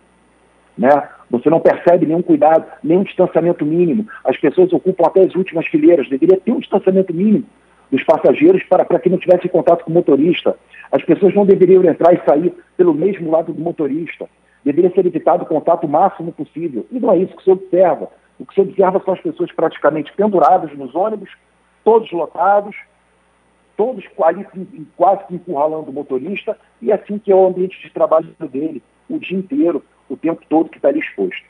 Né? 0.77 0.91
Você 1.31 1.51
não 1.51 1.61
percebe 1.61 2.07
nenhum 2.07 2.23
cuidado, 2.23 2.67
nenhum 2.83 3.03
distanciamento 3.03 3.65
mínimo. 3.65 4.07
As 4.25 4.37
pessoas 4.37 4.73
ocupam 4.73 5.07
até 5.07 5.23
as 5.23 5.35
últimas 5.35 5.67
fileiras. 5.67 6.09
Deveria 6.09 6.39
ter 6.39 6.53
um 6.53 6.61
distanciamento 6.61 7.13
mínimo 7.13 7.45
dos 7.91 8.03
passageiros 8.05 8.63
para, 8.65 8.85
para 8.85 8.99
que 8.99 9.11
não 9.11 9.19
tivesse 9.19 9.49
contato 9.49 9.85
com 9.85 9.91
o 9.91 9.95
motorista. 9.95 10.57
As 10.91 11.03
pessoas 11.05 11.35
não 11.35 11.45
deveriam 11.45 11.85
entrar 11.85 12.15
e 12.15 12.25
sair 12.25 12.55
pelo 12.77 12.95
mesmo 12.95 13.31
lado 13.31 13.53
do 13.53 13.61
motorista. 13.61 14.29
Deveria 14.65 14.91
ser 14.93 15.05
evitado 15.05 15.45
o 15.45 15.47
contato 15.47 15.87
máximo 15.87 16.33
possível. 16.33 16.87
E 16.91 16.99
não 16.99 17.13
é 17.13 17.19
isso 17.19 17.37
que 17.37 17.45
se 17.45 17.51
observa. 17.51 18.09
O 18.39 18.47
que 18.47 18.55
se 18.55 18.61
observa 18.61 19.01
são 19.05 19.15
as 19.15 19.21
pessoas 19.21 19.53
praticamente 19.53 20.13
penduradas 20.15 20.77
nos 20.77 20.95
ônibus, 20.95 21.31
todos 21.85 22.11
lotados, 22.13 22.75
todos 23.77 24.07
quase, 24.17 24.47
quase 24.97 25.25
que 25.27 25.35
encurralando 25.35 25.91
o 25.91 25.93
motorista, 25.93 26.57
e 26.81 26.93
assim 26.93 27.19
que 27.19 27.31
é 27.31 27.35
o 27.35 27.47
ambiente 27.47 27.81
de 27.81 27.91
trabalho 27.91 28.29
dele, 28.51 28.83
o 29.09 29.19
dia 29.19 29.39
inteiro, 29.39 29.83
o 30.13 30.17
tempo 30.17 30.43
todo 30.49 30.69
que 30.69 30.77
está 30.77 30.89
ali 30.89 31.01
exposto. 31.01 31.43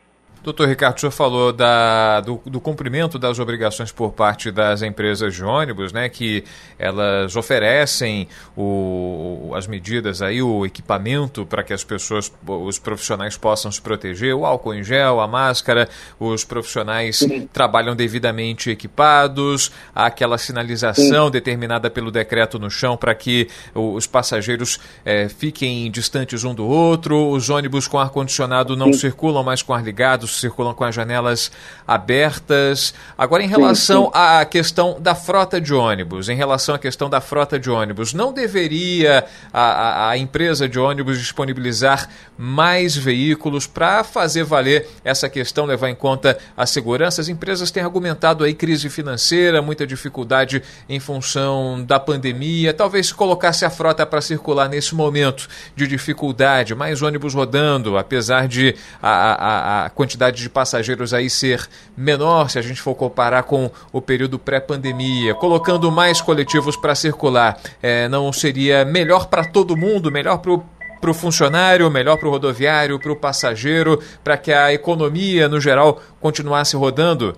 Doutor 0.42 0.66
Ricardo, 0.66 0.96
o 0.96 1.00
senhor 1.00 1.12
falou 1.12 1.52
da, 1.52 2.20
do, 2.20 2.40
do, 2.44 2.61
cumprimento 2.61 3.16
das 3.16 3.38
obrigações 3.38 3.92
por 3.92 4.12
parte 4.12 4.50
das 4.50 4.82
empresas 4.82 5.37
de 5.37 5.44
ônibus, 5.44 5.92
né, 5.92 6.08
que 6.08 6.42
elas 6.76 7.37
oferecem 7.37 8.26
o, 8.56 9.52
as 9.54 9.68
medidas 9.68 10.20
aí, 10.20 10.42
o 10.42 10.66
equipamento 10.66 11.46
para 11.46 11.62
que 11.62 11.72
as 11.72 11.84
pessoas, 11.84 12.32
os 12.44 12.76
profissionais 12.76 13.37
possam 13.37 13.70
se 13.70 13.80
proteger, 13.80 14.34
o 14.34 14.44
álcool 14.44 14.75
em 14.75 14.82
gel, 14.82 15.20
a 15.20 15.28
máscara, 15.28 15.88
os 16.18 16.42
profissionais 16.42 17.18
Sim. 17.18 17.49
trabalham 17.52 17.94
devidamente 17.94 18.68
equipados, 18.68 19.70
há 19.94 20.06
aquela 20.06 20.38
sinalização 20.38 21.26
Sim. 21.26 21.30
determinada 21.30 21.88
pelo 21.88 22.11
decreto 22.11 22.58
no 22.58 22.68
chão 22.68 22.96
para 22.96 23.14
que 23.14 23.49
os 23.72 24.08
passageiros 24.08 24.80
é, 25.04 25.28
fiquem 25.28 25.88
distantes 25.88 26.42
um 26.42 26.52
do 26.52 26.66
outro, 26.66 27.30
os 27.30 27.49
ônibus 27.49 27.87
com 27.87 27.96
ar-condicionado 27.96 28.75
não 28.76 28.92
Sim. 28.92 28.99
circulam 28.99 29.44
mais 29.44 29.62
com 29.62 29.72
ar 29.72 29.84
ligado, 29.84 30.32
circulam 30.41 30.75
com 30.75 30.85
as 30.85 30.95
janelas 30.95 31.51
abertas. 31.87 32.95
Agora, 33.17 33.43
em 33.43 33.49
relação 33.49 34.05
sim, 34.05 34.11
sim. 34.12 34.19
à 34.19 34.45
questão 34.45 35.01
da 35.01 35.15
frota 35.15 35.61
de 35.61 35.75
ônibus, 35.75 36.29
em 36.29 36.37
relação 36.37 36.75
à 36.75 36.79
questão 36.79 37.09
da 37.11 37.21
frota 37.21 37.59
de 37.59 37.71
ônibus, 37.71 38.15
não 38.15 38.33
deveria 38.33 39.25
a, 39.53 39.61
a, 39.61 40.11
a 40.11 40.19
empresa 40.19 40.69
de 40.69 40.79
ônibus 40.79 41.19
disponibilizar 41.19 42.09
mais 42.37 42.97
veículos 42.97 43.67
para 43.67 44.05
fazer 44.05 44.45
valer 44.45 44.89
essa 45.05 45.29
questão, 45.29 45.65
levar 45.65 45.89
em 45.89 45.95
conta 45.95 46.39
a 46.57 46.67
segurança? 46.67 47.21
As 47.21 47.29
empresas 47.29 47.71
têm 47.71 47.83
argumentado 47.83 48.45
aí 48.45 48.55
crise 48.55 48.89
financeira, 48.89 49.62
muita 49.62 49.87
dificuldade 49.87 50.62
em 50.89 51.01
função 51.01 51.85
da 51.85 51.99
pandemia. 51.99 52.73
Talvez 52.73 53.09
se 53.09 53.15
colocasse 53.15 53.65
a 53.65 53.71
frota 53.71 54.07
para 54.07 54.21
circular 54.21 54.69
nesse 54.69 54.95
momento 54.95 55.49
de 55.75 55.87
dificuldade, 55.87 56.75
mais 56.75 57.03
ônibus 57.03 57.35
rodando, 57.35 57.99
apesar 57.99 58.49
de 58.49 58.75
a, 59.03 59.11
a, 59.11 59.85
a 59.87 59.91
quantidade 59.91 60.22
quantidade 60.23 60.43
de 60.43 60.49
passageiros 60.49 61.12
aí 61.12 61.29
ser 61.29 61.67
menor, 61.97 62.49
se 62.49 62.59
a 62.59 62.62
gente 62.62 62.81
for 62.81 62.95
comparar 62.95 63.43
com 63.43 63.71
o 63.93 64.00
período 64.00 64.38
pré-pandemia, 64.38 65.35
colocando 65.35 65.91
mais 65.91 66.21
coletivos 66.21 66.76
para 66.76 66.95
circular, 66.95 67.57
é, 67.83 68.09
não 68.09 68.33
seria 68.33 68.85
melhor 68.85 69.29
para 69.29 69.45
todo 69.45 69.76
mundo, 69.76 70.12
melhor 70.12 70.38
para 70.38 70.52
o 70.52 70.62
para 71.00 71.11
o 71.11 71.14
funcionário, 71.14 71.91
melhor 71.91 72.17
para 72.17 72.29
o 72.29 72.31
rodoviário, 72.31 72.97
para 72.97 73.11
o 73.11 73.17
passageiro, 73.17 73.99
para 74.23 74.37
que 74.37 74.52
a 74.52 74.73
economia, 74.73 75.49
no 75.49 75.59
geral, 75.59 75.99
continuasse 76.21 76.76
rodando? 76.76 77.37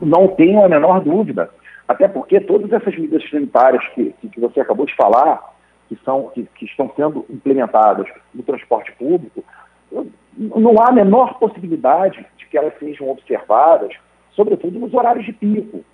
Não 0.00 0.28
tenho 0.28 0.64
a 0.64 0.68
menor 0.70 1.02
dúvida. 1.02 1.50
Até 1.86 2.08
porque 2.08 2.40
todas 2.40 2.72
essas 2.72 2.94
medidas 2.96 3.22
sanitárias 3.28 3.86
que, 3.88 4.14
que 4.32 4.40
você 4.40 4.62
acabou 4.62 4.86
de 4.86 4.96
falar, 4.96 5.42
que, 5.90 5.98
são, 6.06 6.30
que, 6.34 6.48
que 6.54 6.64
estão 6.64 6.90
sendo 6.96 7.26
implementadas 7.28 8.06
no 8.34 8.42
transporte 8.42 8.90
público, 8.92 9.44
não 10.36 10.80
há 10.80 10.88
a 10.88 10.92
menor 10.92 11.38
possibilidade 11.38 12.24
de 12.36 12.46
que 12.46 12.58
elas 12.58 12.78
sejam 12.78 13.08
observadas, 13.08 13.92
sobretudo 14.32 14.78
nos 14.78 14.92
horários 14.92 15.24
de 15.24 15.32
pico. 15.32 15.84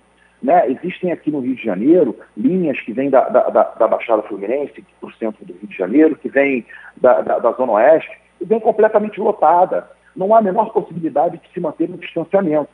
Né? 0.41 0.69
Existem 0.71 1.11
aqui 1.11 1.31
no 1.31 1.39
Rio 1.39 1.55
de 1.55 1.63
Janeiro 1.63 2.17
linhas 2.35 2.79
que 2.81 2.91
vêm 2.91 3.09
da, 3.09 3.29
da, 3.29 3.49
da 3.49 3.87
Baixada 3.87 4.21
Fluminense, 4.23 4.83
para 4.99 5.09
o 5.09 5.13
centro 5.13 5.45
do 5.45 5.53
Rio 5.53 5.67
de 5.67 5.77
Janeiro, 5.77 6.17
que 6.17 6.27
vêm 6.27 6.65
da, 6.97 7.21
da, 7.21 7.51
Zona 7.53 7.73
Oeste, 7.73 8.11
e 8.41 8.45
vem 8.45 8.59
completamente 8.59 9.19
lotada. 9.19 9.89
Não 10.13 10.35
há 10.35 10.39
a 10.39 10.41
menor 10.41 10.73
possibilidade 10.73 11.37
de 11.37 11.53
se 11.53 11.59
manter 11.61 11.89
no 11.89 11.97
distanciamento. 11.97 12.69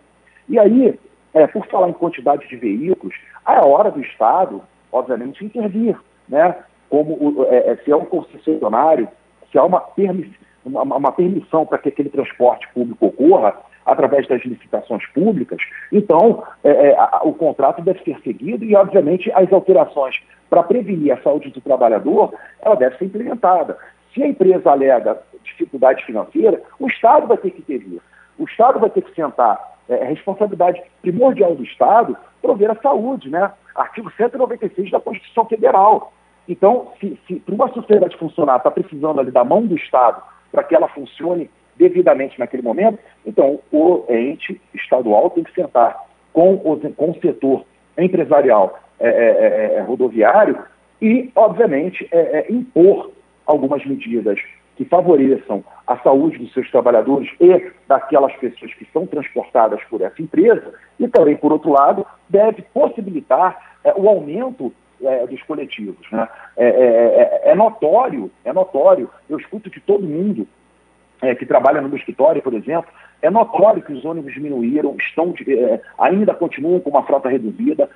E 0.48 0.58
aí, 0.58 1.00
é, 1.34 1.46
por 1.46 1.68
falar 1.68 1.90
em 1.90 1.94
quantidade 1.94 2.48
de 2.48 2.56
veículos, 2.56 3.16
é 3.48 3.60
hora 3.60 3.92
do 3.92 4.02
Estado, 4.02 4.64
obviamente, 4.92 5.46
intervir. 5.46 5.96
Né? 6.28 6.56
Como 6.90 7.46
é, 7.50 7.72
é, 7.72 7.76
se 7.78 7.92
é 7.92 7.96
um 7.96 8.06
concessionário, 8.06 9.08
se 9.52 9.60
há 9.60 9.64
uma 9.64 9.80
permissão 9.80 10.49
uma, 10.70 10.98
uma 10.98 11.12
permissão 11.12 11.66
para 11.66 11.78
que 11.78 11.90
aquele 11.90 12.10
transporte 12.10 12.68
público 12.74 13.08
ocorra 13.08 13.56
através 13.86 14.28
das 14.28 14.44
licitações 14.46 15.06
públicas, 15.08 15.60
então 15.92 16.44
é, 16.64 16.70
é, 16.70 16.96
a, 16.98 17.22
o 17.24 17.34
contrato 17.34 17.82
deve 17.82 18.04
ser 18.04 18.20
seguido 18.22 18.64
e, 18.64 18.76
obviamente, 18.76 19.32
as 19.34 19.52
alterações 19.52 20.16
para 20.50 20.64
prevenir 20.64 21.12
a 21.14 21.22
saúde 21.22 21.50
do 21.50 21.62
trabalhador, 21.62 22.34
ela 22.62 22.76
deve 22.76 22.98
ser 22.98 23.06
implementada. 23.06 23.78
Se 24.14 24.22
a 24.24 24.28
empresa 24.28 24.72
alega 24.72 25.20
dificuldade 25.44 26.04
financeira, 26.06 26.62
o 26.80 26.88
Estado 26.88 27.28
vai 27.28 27.38
ter 27.38 27.52
que 27.52 27.62
intervir. 27.62 28.02
O 28.38 28.46
Estado 28.46 28.80
vai 28.80 28.90
ter 28.90 29.02
que 29.02 29.14
sentar. 29.14 29.60
É, 29.88 30.04
responsabilidade 30.06 30.82
primordial 31.02 31.56
do 31.56 31.64
Estado 31.64 32.16
prover 32.42 32.70
a 32.70 32.76
saúde, 32.76 33.30
né? 33.30 33.52
Artigo 33.76 34.12
196 34.12 34.92
da 34.92 35.00
Constituição 35.00 35.46
Federal. 35.46 36.14
Então, 36.48 36.92
se, 37.00 37.20
se 37.28 37.36
para 37.40 37.56
uma 37.56 37.70
sociedade 37.74 38.18
funcionar, 38.18 38.58
está 38.58 38.72
precisando 38.72 39.20
ali 39.20 39.32
da 39.32 39.44
mão 39.44 39.66
do 39.66 39.76
Estado 39.76 40.22
para 40.52 40.64
que 40.64 40.76
ela 40.76 40.88
funcione 40.88 41.50
devidamente 41.78 42.38
naquele 42.38 42.62
momento, 42.62 43.00
então 43.26 43.60
o 43.72 44.04
ente 44.10 44.60
estadual 44.74 45.30
tem 45.30 45.44
que 45.44 45.54
sentar 45.54 45.98
com 46.34 46.56
o, 46.56 46.94
com 46.94 47.12
o 47.12 47.20
setor 47.22 47.66
empresarial 47.98 48.78
é, 49.00 49.08
é, 49.08 49.12
é, 49.12 49.76
é 49.78 49.82
rodoviário 49.82 50.60
e, 51.02 51.32
obviamente, 51.36 52.08
é, 52.12 52.40
é, 52.40 52.52
impor 52.52 53.12
algumas 53.46 53.86
medidas 53.86 54.40
que 54.76 54.84
favoreçam 54.86 55.64
a 55.88 55.98
saúde 56.00 56.38
dos 56.38 56.54
seus 56.54 56.70
trabalhadores 56.70 57.30
e 57.40 57.72
daquelas 57.88 58.34
pessoas 58.36 58.74
que 58.74 58.86
são 58.92 59.06
transportadas 59.08 59.82
por 59.90 60.02
essa 60.02 60.22
empresa, 60.22 60.74
e 61.00 61.08
também, 61.08 61.36
por 61.36 61.52
outro 61.52 61.72
lado, 61.72 62.06
deve 62.30 62.62
possibilitar 62.74 63.78
o 63.96 64.08
aumento 64.08 64.74
é, 65.04 65.26
dos 65.28 65.42
coletivos. 65.44 66.10
Né? 66.12 66.28
É, 66.58 66.66
é, 66.66 66.70
é, 66.70 67.52
é, 67.52 67.56
notório, 67.56 68.32
é 68.44 68.54
notório, 68.54 69.10
eu 69.30 69.38
escuto 69.38 69.70
de 69.70 69.80
todo 69.80 70.04
mundo 70.04 70.48
é, 71.22 71.36
que 71.36 71.46
trabalha 71.46 71.82
no 71.82 71.90
meu 71.90 71.98
escritório, 71.98 72.42
por 72.42 72.54
exemplo, 72.54 72.92
é 73.22 73.30
notório 73.30 73.82
que 73.82 73.92
os 73.92 74.06
ônibus 74.06 74.34
diminuíram, 74.34 74.96
estão, 74.98 75.34
ainda 75.98 76.34
continuam 76.34 76.80
com 76.80 76.90
uma 76.90 77.04
frota 77.04 77.28
reduzida, 77.28 77.90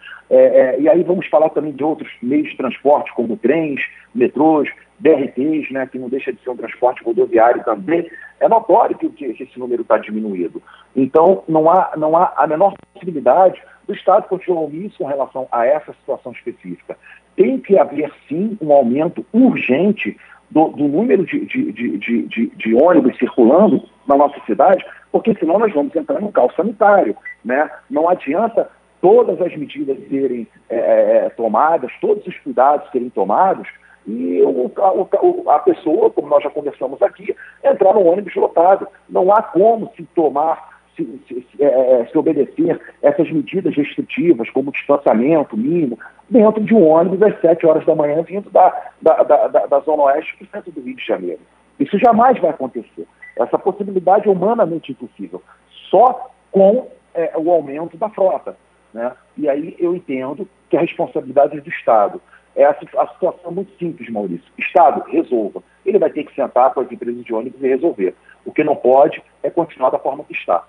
e 0.77 0.89
aí 0.89 1.01
vamos 1.01 1.27
falar 1.27 1.49
também 1.51 1.71
de 1.71 1.81
outros 1.81 2.11
meios 2.21 2.49
de 2.49 2.57
transporte, 2.57 3.13
como 3.13 3.37
trens, 3.37 3.79
metrôs, 4.13 4.69
BRTs, 4.99 5.71
né, 5.71 5.87
que 5.87 5.97
não 5.97 6.09
deixa 6.09 6.31
de 6.31 6.41
ser 6.41 6.49
um 6.49 6.57
transporte 6.57 7.03
rodoviário 7.03 7.63
também, 7.63 8.09
é 8.39 8.47
notório 8.47 8.97
que, 8.97 9.09
que 9.09 9.25
esse 9.25 9.57
número 9.57 9.81
está 9.81 9.97
diminuído. 9.97 10.61
Então, 10.95 11.43
não 11.47 11.69
há, 11.69 11.91
não 11.95 12.17
há 12.17 12.33
a 12.35 12.45
menor 12.45 12.73
possibilidade 12.93 13.61
do 13.87 13.93
Estado 13.93 14.27
continuar 14.27 14.61
omisso 14.61 14.97
com 14.97 15.05
relação 15.05 15.47
a 15.51 15.65
essa 15.65 15.93
situação 15.93 16.31
específica. 16.31 16.97
Tem 17.35 17.59
que 17.59 17.77
haver, 17.77 18.11
sim, 18.27 18.57
um 18.61 18.71
aumento 18.71 19.25
urgente 19.33 20.17
do, 20.49 20.67
do 20.69 20.87
número 20.87 21.25
de, 21.25 21.45
de, 21.45 21.97
de, 21.97 22.47
de, 22.55 22.75
ônibus 22.75 23.17
circulando 23.17 23.83
na 24.07 24.15
nossa 24.15 24.39
cidade, 24.45 24.85
porque 25.11 25.33
senão 25.35 25.57
nós 25.57 25.73
vamos 25.73 25.95
entrar 25.95 26.19
num 26.21 26.31
caos 26.31 26.55
sanitário. 26.55 27.15
Né? 27.43 27.69
Não 27.89 28.07
adianta 28.07 28.69
todas 29.01 29.41
as 29.41 29.55
medidas 29.57 29.97
serem 30.07 30.47
é, 30.69 30.75
é, 30.75 31.25
é 31.25 31.29
tomadas, 31.31 31.91
todos 31.99 32.25
os 32.27 32.37
cuidados 32.39 32.89
serem 32.91 33.09
tomados, 33.09 33.67
e 34.05 34.41
o, 34.41 34.71
a, 34.77 35.55
a, 35.55 35.59
pessoa, 35.59 36.09
como 36.09 36.27
nós 36.27 36.43
já 36.43 36.49
conversamos 36.49 37.01
aqui, 37.01 37.35
entrar 37.63 37.93
no 37.93 38.05
ônibus 38.05 38.35
lotado. 38.35 38.87
Não 39.09 39.33
há 39.33 39.41
como 39.41 39.91
se 39.95 40.03
tomar 40.13 40.82
se, 40.95 41.21
se, 41.27 41.45
é, 41.59 42.01
é, 42.01 42.05
se, 42.05 42.17
obedecer 42.17 42.79
essas 43.01 43.29
medidas 43.31 43.75
restritivas, 43.75 44.49
como 44.49 44.71
distanciamento 44.71 45.57
mínimo, 45.57 45.97
dentro 46.29 46.63
de 46.63 46.73
um 46.73 46.87
ônibus 46.87 47.21
às 47.21 47.39
7 47.41 47.65
horas 47.65 47.85
da 47.85 47.95
manhã, 47.95 48.21
vindo 48.21 48.49
da, 48.49 48.91
da, 49.01 49.23
da, 49.23 49.47
da 49.47 49.79
Zona 49.81 50.03
Oeste 50.03 50.35
para 50.37 50.45
o 50.45 50.49
centro 50.49 50.71
do 50.71 50.81
Rio 50.81 50.95
de 50.95 51.05
Janeiro. 51.05 51.41
Isso 51.79 51.97
jamais 51.99 52.39
vai 52.39 52.51
acontecer. 52.51 53.07
Essa 53.35 53.57
possibilidade 53.57 54.27
é 54.27 54.31
humanamente 54.31 54.91
impossível, 54.91 55.41
só 55.89 56.29
com 56.51 56.87
é, 57.13 57.33
o 57.35 57.51
aumento 57.51 57.97
da 57.97 58.09
frota. 58.09 58.55
Né? 58.93 59.11
E 59.37 59.49
aí 59.49 59.75
eu 59.79 59.95
entendo 59.95 60.47
que 60.69 60.77
a 60.77 60.81
responsabilidade 60.81 61.57
é 61.57 61.61
do 61.61 61.69
Estado. 61.69 62.21
É 62.55 62.65
a, 62.65 62.75
situação 62.75 63.51
muito 63.51 63.75
simples, 63.79 64.09
Maurício. 64.09 64.45
Estado, 64.57 65.03
resolva. 65.07 65.63
Ele 65.83 65.97
vai 65.97 66.11
ter 66.11 66.23
que 66.23 66.35
sentar 66.35 66.71
com 66.71 66.81
as 66.81 66.91
empresas 66.91 67.23
de 67.23 67.33
ônibus 67.33 67.61
e 67.61 67.67
resolver. 67.67 68.15
O 68.45 68.51
que 68.51 68.63
não 68.63 68.75
pode 68.75 69.23
é 69.41 69.49
continuar 69.49 69.89
da 69.89 69.97
forma 69.97 70.23
que 70.23 70.33
está. 70.33 70.63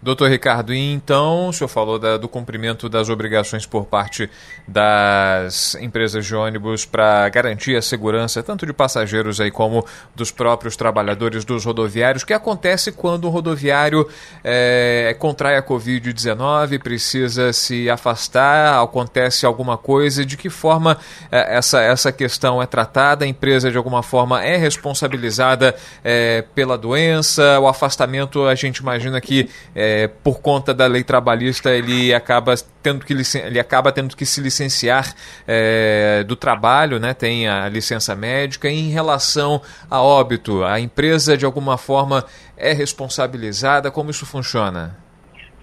Doutor 0.00 0.30
Ricardo, 0.30 0.72
e 0.72 0.92
então 0.92 1.48
o 1.48 1.52
senhor 1.52 1.66
falou 1.66 1.98
da, 1.98 2.16
do 2.16 2.28
cumprimento 2.28 2.88
das 2.88 3.08
obrigações 3.08 3.66
por 3.66 3.84
parte 3.84 4.30
das 4.66 5.74
empresas 5.74 6.24
de 6.24 6.36
ônibus 6.36 6.84
para 6.84 7.28
garantir 7.30 7.76
a 7.76 7.82
segurança 7.82 8.40
tanto 8.40 8.64
de 8.64 8.72
passageiros 8.72 9.40
aí 9.40 9.50
como 9.50 9.84
dos 10.14 10.30
próprios 10.30 10.76
trabalhadores 10.76 11.44
dos 11.44 11.64
rodoviários. 11.64 12.22
O 12.22 12.26
que 12.26 12.32
acontece 12.32 12.92
quando 12.92 13.24
o 13.24 13.28
rodoviário 13.28 14.08
é, 14.44 15.16
contrai 15.18 15.56
a 15.56 15.62
Covid-19, 15.62 16.78
precisa 16.80 17.52
se 17.52 17.90
afastar, 17.90 18.80
acontece 18.80 19.44
alguma 19.44 19.76
coisa? 19.76 20.24
De 20.24 20.36
que 20.36 20.48
forma 20.48 20.96
é, 21.32 21.56
essa, 21.56 21.82
essa 21.82 22.12
questão 22.12 22.62
é 22.62 22.66
tratada? 22.66 23.24
A 23.24 23.28
empresa 23.28 23.68
de 23.68 23.76
alguma 23.76 24.04
forma 24.04 24.44
é 24.44 24.56
responsabilizada 24.56 25.74
é, 26.04 26.44
pela 26.54 26.78
doença? 26.78 27.58
O 27.58 27.66
afastamento 27.66 28.46
a 28.46 28.54
gente 28.54 28.76
imagina 28.78 29.20
que 29.20 29.48
é, 29.88 30.08
por 30.22 30.40
conta 30.42 30.74
da 30.74 30.86
lei 30.86 31.02
trabalhista, 31.02 31.70
ele 31.70 32.12
acaba 32.12 32.54
tendo 32.82 33.04
que, 33.04 33.14
ele 33.44 33.58
acaba 33.58 33.90
tendo 33.90 34.14
que 34.14 34.26
se 34.26 34.40
licenciar 34.40 35.14
é, 35.46 36.22
do 36.24 36.36
trabalho, 36.36 36.98
né? 36.98 37.14
tem 37.14 37.48
a 37.48 37.68
licença 37.68 38.14
médica. 38.14 38.68
Em 38.68 38.90
relação 38.90 39.60
a 39.90 40.02
óbito, 40.02 40.62
a 40.62 40.78
empresa 40.78 41.36
de 41.36 41.46
alguma 41.46 41.78
forma 41.78 42.24
é 42.56 42.72
responsabilizada? 42.72 43.90
Como 43.90 44.10
isso 44.10 44.26
funciona? 44.26 44.96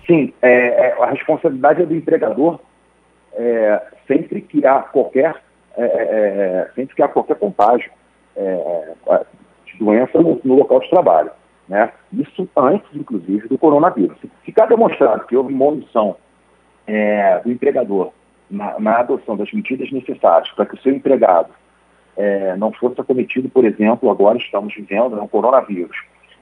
Sim, 0.07 0.33
é, 0.41 0.87
é 0.87 1.03
a 1.03 1.11
responsabilidade 1.11 1.83
é 1.83 1.85
do 1.85 1.95
empregador 1.95 2.59
é, 3.33 3.81
sempre 4.07 4.41
que 4.41 4.65
há 4.65 4.79
qualquer 4.79 5.43
sempre 6.73 6.95
que 6.95 7.03
há 7.03 7.07
qualquer 7.09 7.35
contágio 7.35 7.91
de 9.65 9.77
doença 9.77 10.17
no, 10.21 10.39
no 10.41 10.55
local 10.55 10.79
de 10.79 10.89
trabalho. 10.89 11.31
Né? 11.67 11.91
Isso 12.13 12.47
antes, 12.55 12.87
inclusive, 12.93 13.47
do 13.47 13.57
coronavírus. 13.57 14.17
Se 14.19 14.29
ficar 14.43 14.67
demonstrado 14.67 15.25
que 15.25 15.35
houve 15.35 15.53
omissão 15.53 16.15
é, 16.87 17.39
do 17.39 17.51
empregador 17.51 18.11
na, 18.49 18.79
na, 18.79 18.99
adoção 18.99 19.35
das 19.35 19.51
medidas 19.51 19.91
necessárias 19.91 20.49
para 20.51 20.65
que 20.65 20.75
o 20.75 20.81
seu 20.81 20.93
empregado 20.93 21.49
é, 22.15 22.55
não 22.55 22.71
fosse 22.71 23.01
acometido, 23.01 23.49
por 23.49 23.65
exemplo, 23.65 24.09
agora 24.09 24.37
estamos 24.37 24.73
vivendo 24.75 25.15
né, 25.15 25.21
um 25.21 25.27
coronavírus, 25.27 25.97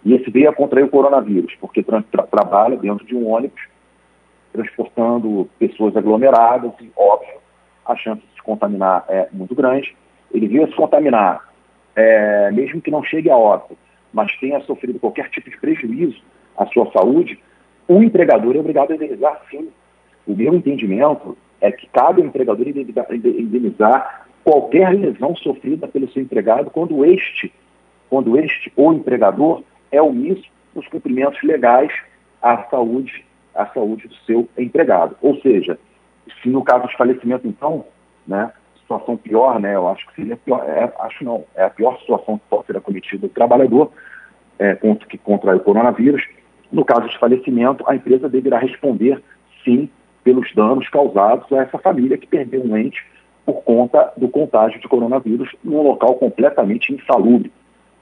e 0.06 0.13
esse 0.13 0.30
veio 0.30 0.50
a 0.50 0.53
contrair 0.53 0.84
o 0.84 0.89
coronavírus, 0.89 1.56
porque 1.62 1.82
tra 1.82 2.03
tra 2.12 2.24
trabalha 2.24 2.75
dentro 2.75 3.06
de 3.06 3.15
um 3.15 3.30
ônibus, 3.30 3.62
transportando 4.51 5.50
pessoas 5.58 5.96
aglomeradas, 5.96 6.72
e, 6.82 6.92
óbvio, 6.96 7.39
a 7.86 7.96
chance 7.96 8.22
de 8.22 8.34
se 8.36 8.42
contaminar 8.44 9.06
é 9.08 9.27
muito 9.32 9.56
grande. 9.56 9.96
Ele 10.32 10.48
veio 10.48 10.65
a 10.65 10.68
se 10.68 10.75
contaminar, 10.75 11.50
é, 11.96 12.51
mesmo 12.51 12.82
que 12.82 12.92
não 12.92 13.03
chegue 13.03 13.30
a 13.30 13.38
óbito, 13.38 13.77
mas 14.13 14.36
tenha 14.38 14.62
sofrido 14.62 15.00
qualquer 15.00 15.29
tipo 15.29 15.50
de 15.50 15.58
prejuízo 15.58 16.22
à 16.55 16.65
sua 16.67 16.89
saúde, 16.91 17.39
o 17.88 18.01
empregador 18.01 18.55
é 18.55 18.60
obrigado 18.60 18.91
a 18.91 18.96
indenizar 18.96 19.41
sim. 19.50 19.70
O 20.25 20.36
meu 20.36 20.53
entendimento 20.53 21.38
é 21.60 21.72
que 21.72 21.88
cabe 21.88 22.22
ao 22.22 22.27
empregador 22.27 22.67
indenizar 22.67 24.27
qualquer 24.43 24.93
lesão 24.93 25.36
sofrida 25.36 25.88
pelo 25.88 26.10
seu 26.12 26.22
empregado 26.22 26.70
quando 26.70 27.03
este, 27.05 27.51
quando 28.10 28.38
este 28.38 28.72
ou 28.75 28.94
empregador 28.94 29.64
é 29.92 30.01
omisso 30.01 30.50
nos 30.75 30.88
cumprimentos 30.88 31.42
legais 31.44 31.92
à 32.42 32.64
saúde, 32.70 33.25
à 33.55 33.66
saúde 33.68 34.07
do 34.07 34.16
seu 34.25 34.48
empregado. 34.57 35.18
Ou 35.22 35.40
seja, 35.42 35.79
se 36.42 36.50
no 36.50 36.64
caso 36.64 36.88
de 36.88 36.98
falecimento, 36.98 37.48
então, 37.48 37.85
né, 38.27 38.51
situação 38.83 39.17
pior, 39.17 39.59
né? 39.59 39.75
Eu 39.75 39.87
acho 39.87 40.05
que 40.07 40.15
seria 40.15 40.37
pior, 40.37 40.63
é, 40.67 40.91
acho 41.00 41.24
não, 41.24 41.43
é 41.55 41.63
a 41.63 41.69
pior 41.69 41.98
situação 42.00 42.37
que 42.37 42.43
pode 42.50 42.67
ser 42.67 42.77
acometida 42.77 43.27
do 43.27 43.33
trabalhador 43.33 43.91
é, 44.59 44.77
que 45.09 45.17
contrai 45.17 45.55
o 45.55 45.59
coronavírus. 45.59 46.24
No 46.72 46.85
caso 46.85 47.07
de 47.07 47.17
falecimento, 47.17 47.83
a 47.87 47.96
empresa 47.96 48.29
deverá 48.29 48.57
responder, 48.59 49.22
sim, 49.63 49.89
pelos 50.24 50.53
danos 50.55 50.87
causados 50.89 51.51
a 51.51 51.61
essa 51.61 51.77
família 51.77 52.17
que 52.17 52.27
perdeu 52.27 52.63
um 52.63 52.77
ente 52.77 53.03
por 53.46 53.61
conta 53.63 54.13
do 54.15 54.29
contágio 54.29 54.79
de 54.79 54.87
coronavírus 54.87 55.53
num 55.63 55.81
local 55.81 56.15
completamente 56.15 56.93
insalubre. 56.93 57.51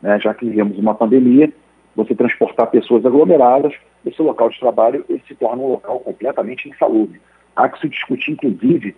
Né? 0.01 0.19
Já 0.19 0.33
que 0.33 0.45
vivemos 0.45 0.77
uma 0.77 0.93
pandemia, 0.93 1.51
você 1.95 2.15
transportar 2.15 2.67
pessoas 2.67 3.05
aglomeradas, 3.05 3.73
esse 4.05 4.21
local 4.21 4.49
de 4.49 4.59
trabalho 4.59 5.05
se 5.27 5.35
torna 5.35 5.61
um 5.61 5.71
local 5.71 5.99
completamente 5.99 6.69
insalubre. 6.69 7.19
Há 7.55 7.67
que 7.67 7.79
se 7.79 7.89
discutir, 7.89 8.31
inclusive, 8.31 8.95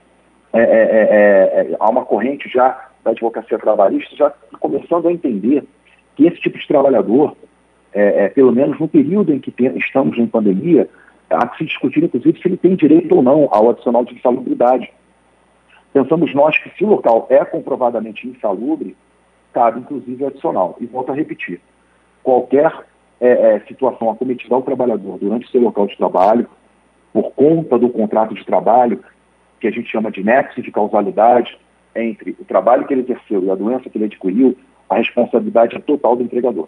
é 0.54 0.60
é, 0.60 0.62
é, 0.62 0.70
é, 0.70 1.72
é, 1.72 1.78
há 1.80 1.90
uma 1.90 2.06
corrente 2.06 2.48
já 2.48 2.90
da 3.04 3.10
advocacia 3.10 3.58
trabalhista 3.58 4.16
já 4.16 4.32
começando 4.60 5.08
a 5.08 5.12
entender 5.12 5.64
que 6.16 6.28
esse 6.28 6.40
tipo 6.40 6.60
de 6.60 6.68
trabalhador, 6.68 7.36
é, 7.92 8.30
pelo 8.30 8.52
menos 8.52 8.80
no 8.80 8.88
período 8.88 9.34
em 9.34 9.40
que 9.40 9.50
tem, 9.50 9.76
estamos 9.78 10.16
em 10.18 10.28
pandemia, 10.28 10.88
há 11.28 11.48
que 11.48 11.58
se 11.58 11.66
discutir, 11.66 12.04
inclusive, 12.04 12.40
se 12.40 12.48
ele 12.48 12.58
tem 12.58 12.76
direito 12.76 13.16
ou 13.16 13.24
não 13.24 13.48
ao 13.52 13.72
adicional 13.72 14.06
de 14.06 14.14
insalubridade. 14.14 14.94
Pensamos 15.92 16.34
nós 16.36 16.56
que 16.60 16.70
se 16.78 16.84
o 16.84 16.90
local 16.90 17.26
é 17.32 17.44
comprovadamente 17.44 18.28
insalubre, 18.28 18.96
cabe 19.52 19.80
inclusive 19.80 20.24
adicional. 20.24 20.78
E 20.80 20.86
volto 20.86 21.12
a 21.12 21.16
repetir, 21.16 21.60
qualquer 22.24 22.72
situação 23.68 24.10
acometida 24.10 24.54
ao 24.54 24.62
trabalhador 24.62 25.18
durante 25.18 25.50
seu 25.50 25.62
local 25.62 25.88
de 25.88 25.98
trabalho, 25.98 26.48
por 27.12 27.32
conta 27.32 27.80
do 27.80 27.90
contrato 27.90 28.34
de 28.36 28.46
trabalho, 28.46 29.04
que 29.64 29.68
a 29.70 29.72
gente 29.72 29.90
chama 29.90 30.12
de 30.12 30.22
nexo 30.22 30.62
de 30.62 30.70
causalidade 30.70 31.58
entre 31.96 32.36
o 32.38 32.44
trabalho 32.44 32.86
que 32.86 32.94
ele 32.94 33.04
exerceu 33.04 33.42
e 33.46 33.50
a 33.50 33.56
doença 33.56 33.90
que 33.90 33.98
ele 33.98 34.06
adquiriu, 34.06 34.58
a 34.90 34.98
responsabilidade 34.98 35.78
é 35.78 35.80
total 35.80 36.18
do 36.18 36.24
empregador. 36.24 36.68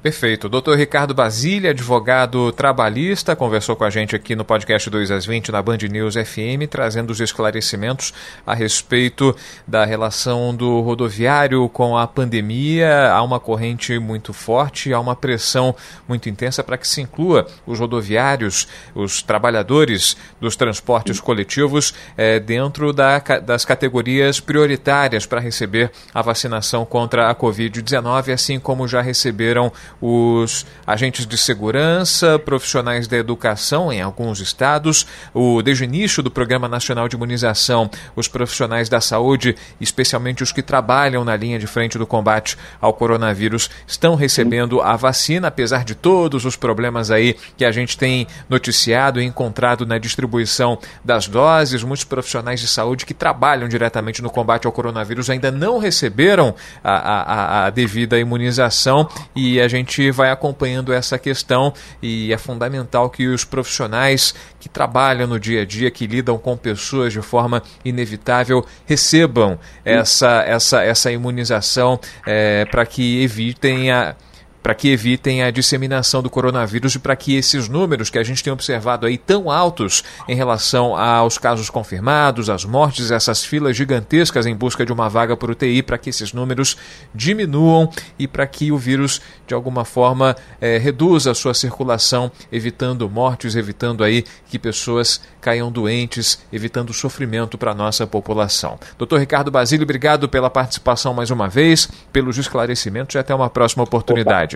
Perfeito. 0.00 0.48
Doutor 0.48 0.78
Ricardo 0.78 1.12
Basília, 1.12 1.70
advogado 1.70 2.52
trabalhista, 2.52 3.34
conversou 3.34 3.74
com 3.74 3.82
a 3.82 3.90
gente 3.90 4.14
aqui 4.14 4.36
no 4.36 4.44
podcast 4.44 4.88
2 4.88 5.10
às 5.10 5.26
20 5.26 5.50
na 5.50 5.60
Band 5.60 5.78
News 5.90 6.14
FM, 6.14 6.70
trazendo 6.70 7.10
os 7.10 7.20
esclarecimentos 7.20 8.14
a 8.46 8.54
respeito 8.54 9.34
da 9.66 9.84
relação 9.84 10.54
do 10.54 10.80
rodoviário 10.82 11.68
com 11.70 11.98
a 11.98 12.06
pandemia. 12.06 13.10
Há 13.10 13.20
uma 13.24 13.40
corrente 13.40 13.98
muito 13.98 14.32
forte, 14.32 14.92
há 14.92 15.00
uma 15.00 15.16
pressão 15.16 15.74
muito 16.06 16.28
intensa 16.28 16.62
para 16.62 16.78
que 16.78 16.86
se 16.86 17.00
inclua 17.00 17.48
os 17.66 17.80
rodoviários, 17.80 18.68
os 18.94 19.20
trabalhadores 19.20 20.16
dos 20.40 20.54
transportes 20.54 21.18
coletivos, 21.18 21.92
eh, 22.16 22.38
dentro 22.38 22.92
da, 22.92 23.18
das 23.18 23.64
categorias 23.64 24.38
prioritárias 24.38 25.26
para 25.26 25.40
receber 25.40 25.90
a 26.14 26.22
vacinação 26.22 26.84
contra 26.86 27.28
a 27.28 27.34
Covid-19, 27.34 28.32
assim 28.32 28.60
como 28.60 28.86
já 28.86 29.00
receberam 29.02 29.72
os 30.00 30.66
agentes 30.86 31.26
de 31.26 31.36
segurança, 31.36 32.38
profissionais 32.38 33.06
da 33.06 33.16
educação 33.16 33.92
em 33.92 34.00
alguns 34.00 34.40
estados, 34.40 35.06
o, 35.34 35.62
desde 35.62 35.84
o 35.84 35.84
início 35.84 36.22
do 36.22 36.30
Programa 36.30 36.68
Nacional 36.68 37.08
de 37.08 37.16
Imunização, 37.16 37.90
os 38.14 38.28
profissionais 38.28 38.88
da 38.88 39.00
saúde, 39.00 39.56
especialmente 39.80 40.42
os 40.42 40.52
que 40.52 40.62
trabalham 40.62 41.24
na 41.24 41.36
linha 41.36 41.58
de 41.58 41.66
frente 41.66 41.98
do 41.98 42.06
combate 42.06 42.56
ao 42.80 42.92
coronavírus, 42.92 43.70
estão 43.86 44.14
recebendo 44.14 44.80
a 44.80 44.96
vacina, 44.96 45.48
apesar 45.48 45.84
de 45.84 45.94
todos 45.94 46.44
os 46.44 46.56
problemas 46.56 47.10
aí 47.10 47.36
que 47.56 47.64
a 47.64 47.72
gente 47.72 47.96
tem 47.96 48.26
noticiado 48.48 49.20
e 49.20 49.24
encontrado 49.24 49.86
na 49.86 49.98
distribuição 49.98 50.78
das 51.04 51.28
doses. 51.28 51.82
Muitos 51.82 52.04
profissionais 52.04 52.60
de 52.60 52.68
saúde 52.68 53.06
que 53.06 53.14
trabalham 53.14 53.68
diretamente 53.68 54.22
no 54.22 54.30
combate 54.30 54.66
ao 54.66 54.72
coronavírus 54.72 55.30
ainda 55.30 55.50
não 55.50 55.78
receberam 55.78 56.54
a, 56.82 56.92
a, 56.92 57.66
a 57.66 57.70
devida 57.70 58.18
imunização 58.18 59.08
e 59.34 59.60
a 59.60 59.68
gente 59.68 59.77
gente 59.78 60.10
vai 60.10 60.30
acompanhando 60.30 60.92
essa 60.92 61.18
questão 61.18 61.72
e 62.02 62.32
é 62.32 62.38
fundamental 62.38 63.08
que 63.10 63.26
os 63.26 63.44
profissionais 63.44 64.34
que 64.60 64.68
trabalham 64.68 65.26
no 65.26 65.40
dia 65.40 65.62
a 65.62 65.64
dia, 65.64 65.90
que 65.90 66.06
lidam 66.06 66.38
com 66.38 66.56
pessoas 66.56 67.12
de 67.12 67.22
forma 67.22 67.62
inevitável, 67.84 68.64
recebam 68.86 69.58
essa, 69.84 70.42
essa, 70.46 70.82
essa 70.82 71.10
imunização 71.10 71.98
é, 72.26 72.64
para 72.66 72.84
que 72.84 73.22
evitem 73.22 73.90
a 73.90 74.14
para 74.62 74.74
que 74.74 74.90
evitem 74.90 75.42
a 75.42 75.50
disseminação 75.50 76.22
do 76.22 76.30
coronavírus 76.30 76.94
e 76.94 76.98
para 76.98 77.16
que 77.16 77.36
esses 77.36 77.68
números 77.68 78.10
que 78.10 78.18
a 78.18 78.22
gente 78.22 78.42
tem 78.42 78.52
observado 78.52 79.06
aí 79.06 79.16
tão 79.16 79.50
altos 79.50 80.04
em 80.28 80.34
relação 80.34 80.96
aos 80.96 81.38
casos 81.38 81.70
confirmados, 81.70 82.50
as 82.50 82.64
mortes, 82.64 83.10
essas 83.10 83.44
filas 83.44 83.76
gigantescas 83.76 84.46
em 84.46 84.54
busca 84.54 84.84
de 84.84 84.92
uma 84.92 85.08
vaga 85.08 85.36
por 85.36 85.50
UTI, 85.50 85.82
para 85.82 85.98
que 85.98 86.10
esses 86.10 86.32
números 86.32 86.76
diminuam 87.14 87.90
e 88.18 88.26
para 88.26 88.46
que 88.46 88.72
o 88.72 88.78
vírus 88.78 89.20
de 89.46 89.54
alguma 89.54 89.84
forma 89.84 90.36
é, 90.60 90.78
reduza 90.78 91.30
a 91.30 91.34
sua 91.34 91.54
circulação, 91.54 92.30
evitando 92.50 93.08
mortes, 93.08 93.56
evitando 93.56 94.04
aí 94.04 94.24
que 94.48 94.58
pessoas 94.58 95.20
caiam 95.40 95.70
doentes, 95.70 96.40
evitando 96.52 96.92
sofrimento 96.92 97.56
para 97.56 97.72
a 97.72 97.74
nossa 97.74 98.06
população. 98.06 98.78
Doutor 98.96 99.20
Ricardo 99.20 99.50
Basílio, 99.50 99.84
obrigado 99.84 100.28
pela 100.28 100.50
participação 100.50 101.14
mais 101.14 101.30
uma 101.30 101.48
vez, 101.48 101.88
pelos 102.12 102.38
esclarecimentos 102.38 103.14
e 103.14 103.18
até 103.18 103.34
uma 103.34 103.48
próxima 103.48 103.84
oportunidade. 103.84 104.47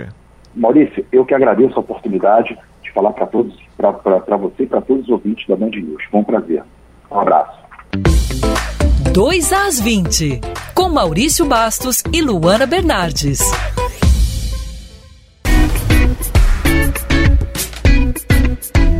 Maurício, 0.55 1.05
eu 1.11 1.25
que 1.25 1.35
agradeço 1.35 1.77
a 1.77 1.81
oportunidade 1.81 2.59
de 2.83 2.93
falar 2.93 3.13
para 3.13 3.27
todos, 3.27 3.55
para 3.77 4.37
você 4.37 4.65
e 4.65 4.67
para 4.67 4.81
todos 4.81 5.05
os 5.05 5.11
ouvintes 5.11 5.47
da 5.47 5.57
Band 5.57 5.71
News. 5.71 6.05
Foi 6.11 6.21
um 6.21 6.25
prazer. 6.25 6.63
Um 7.11 7.21
abraço. 7.21 7.63
2 9.13 9.53
às 9.53 9.81
20, 9.81 10.41
com 10.75 10.89
Maurício 10.89 11.45
Bastos 11.45 12.03
e 12.13 12.23
Luana 12.23 12.67
Bernardes. 12.67 13.41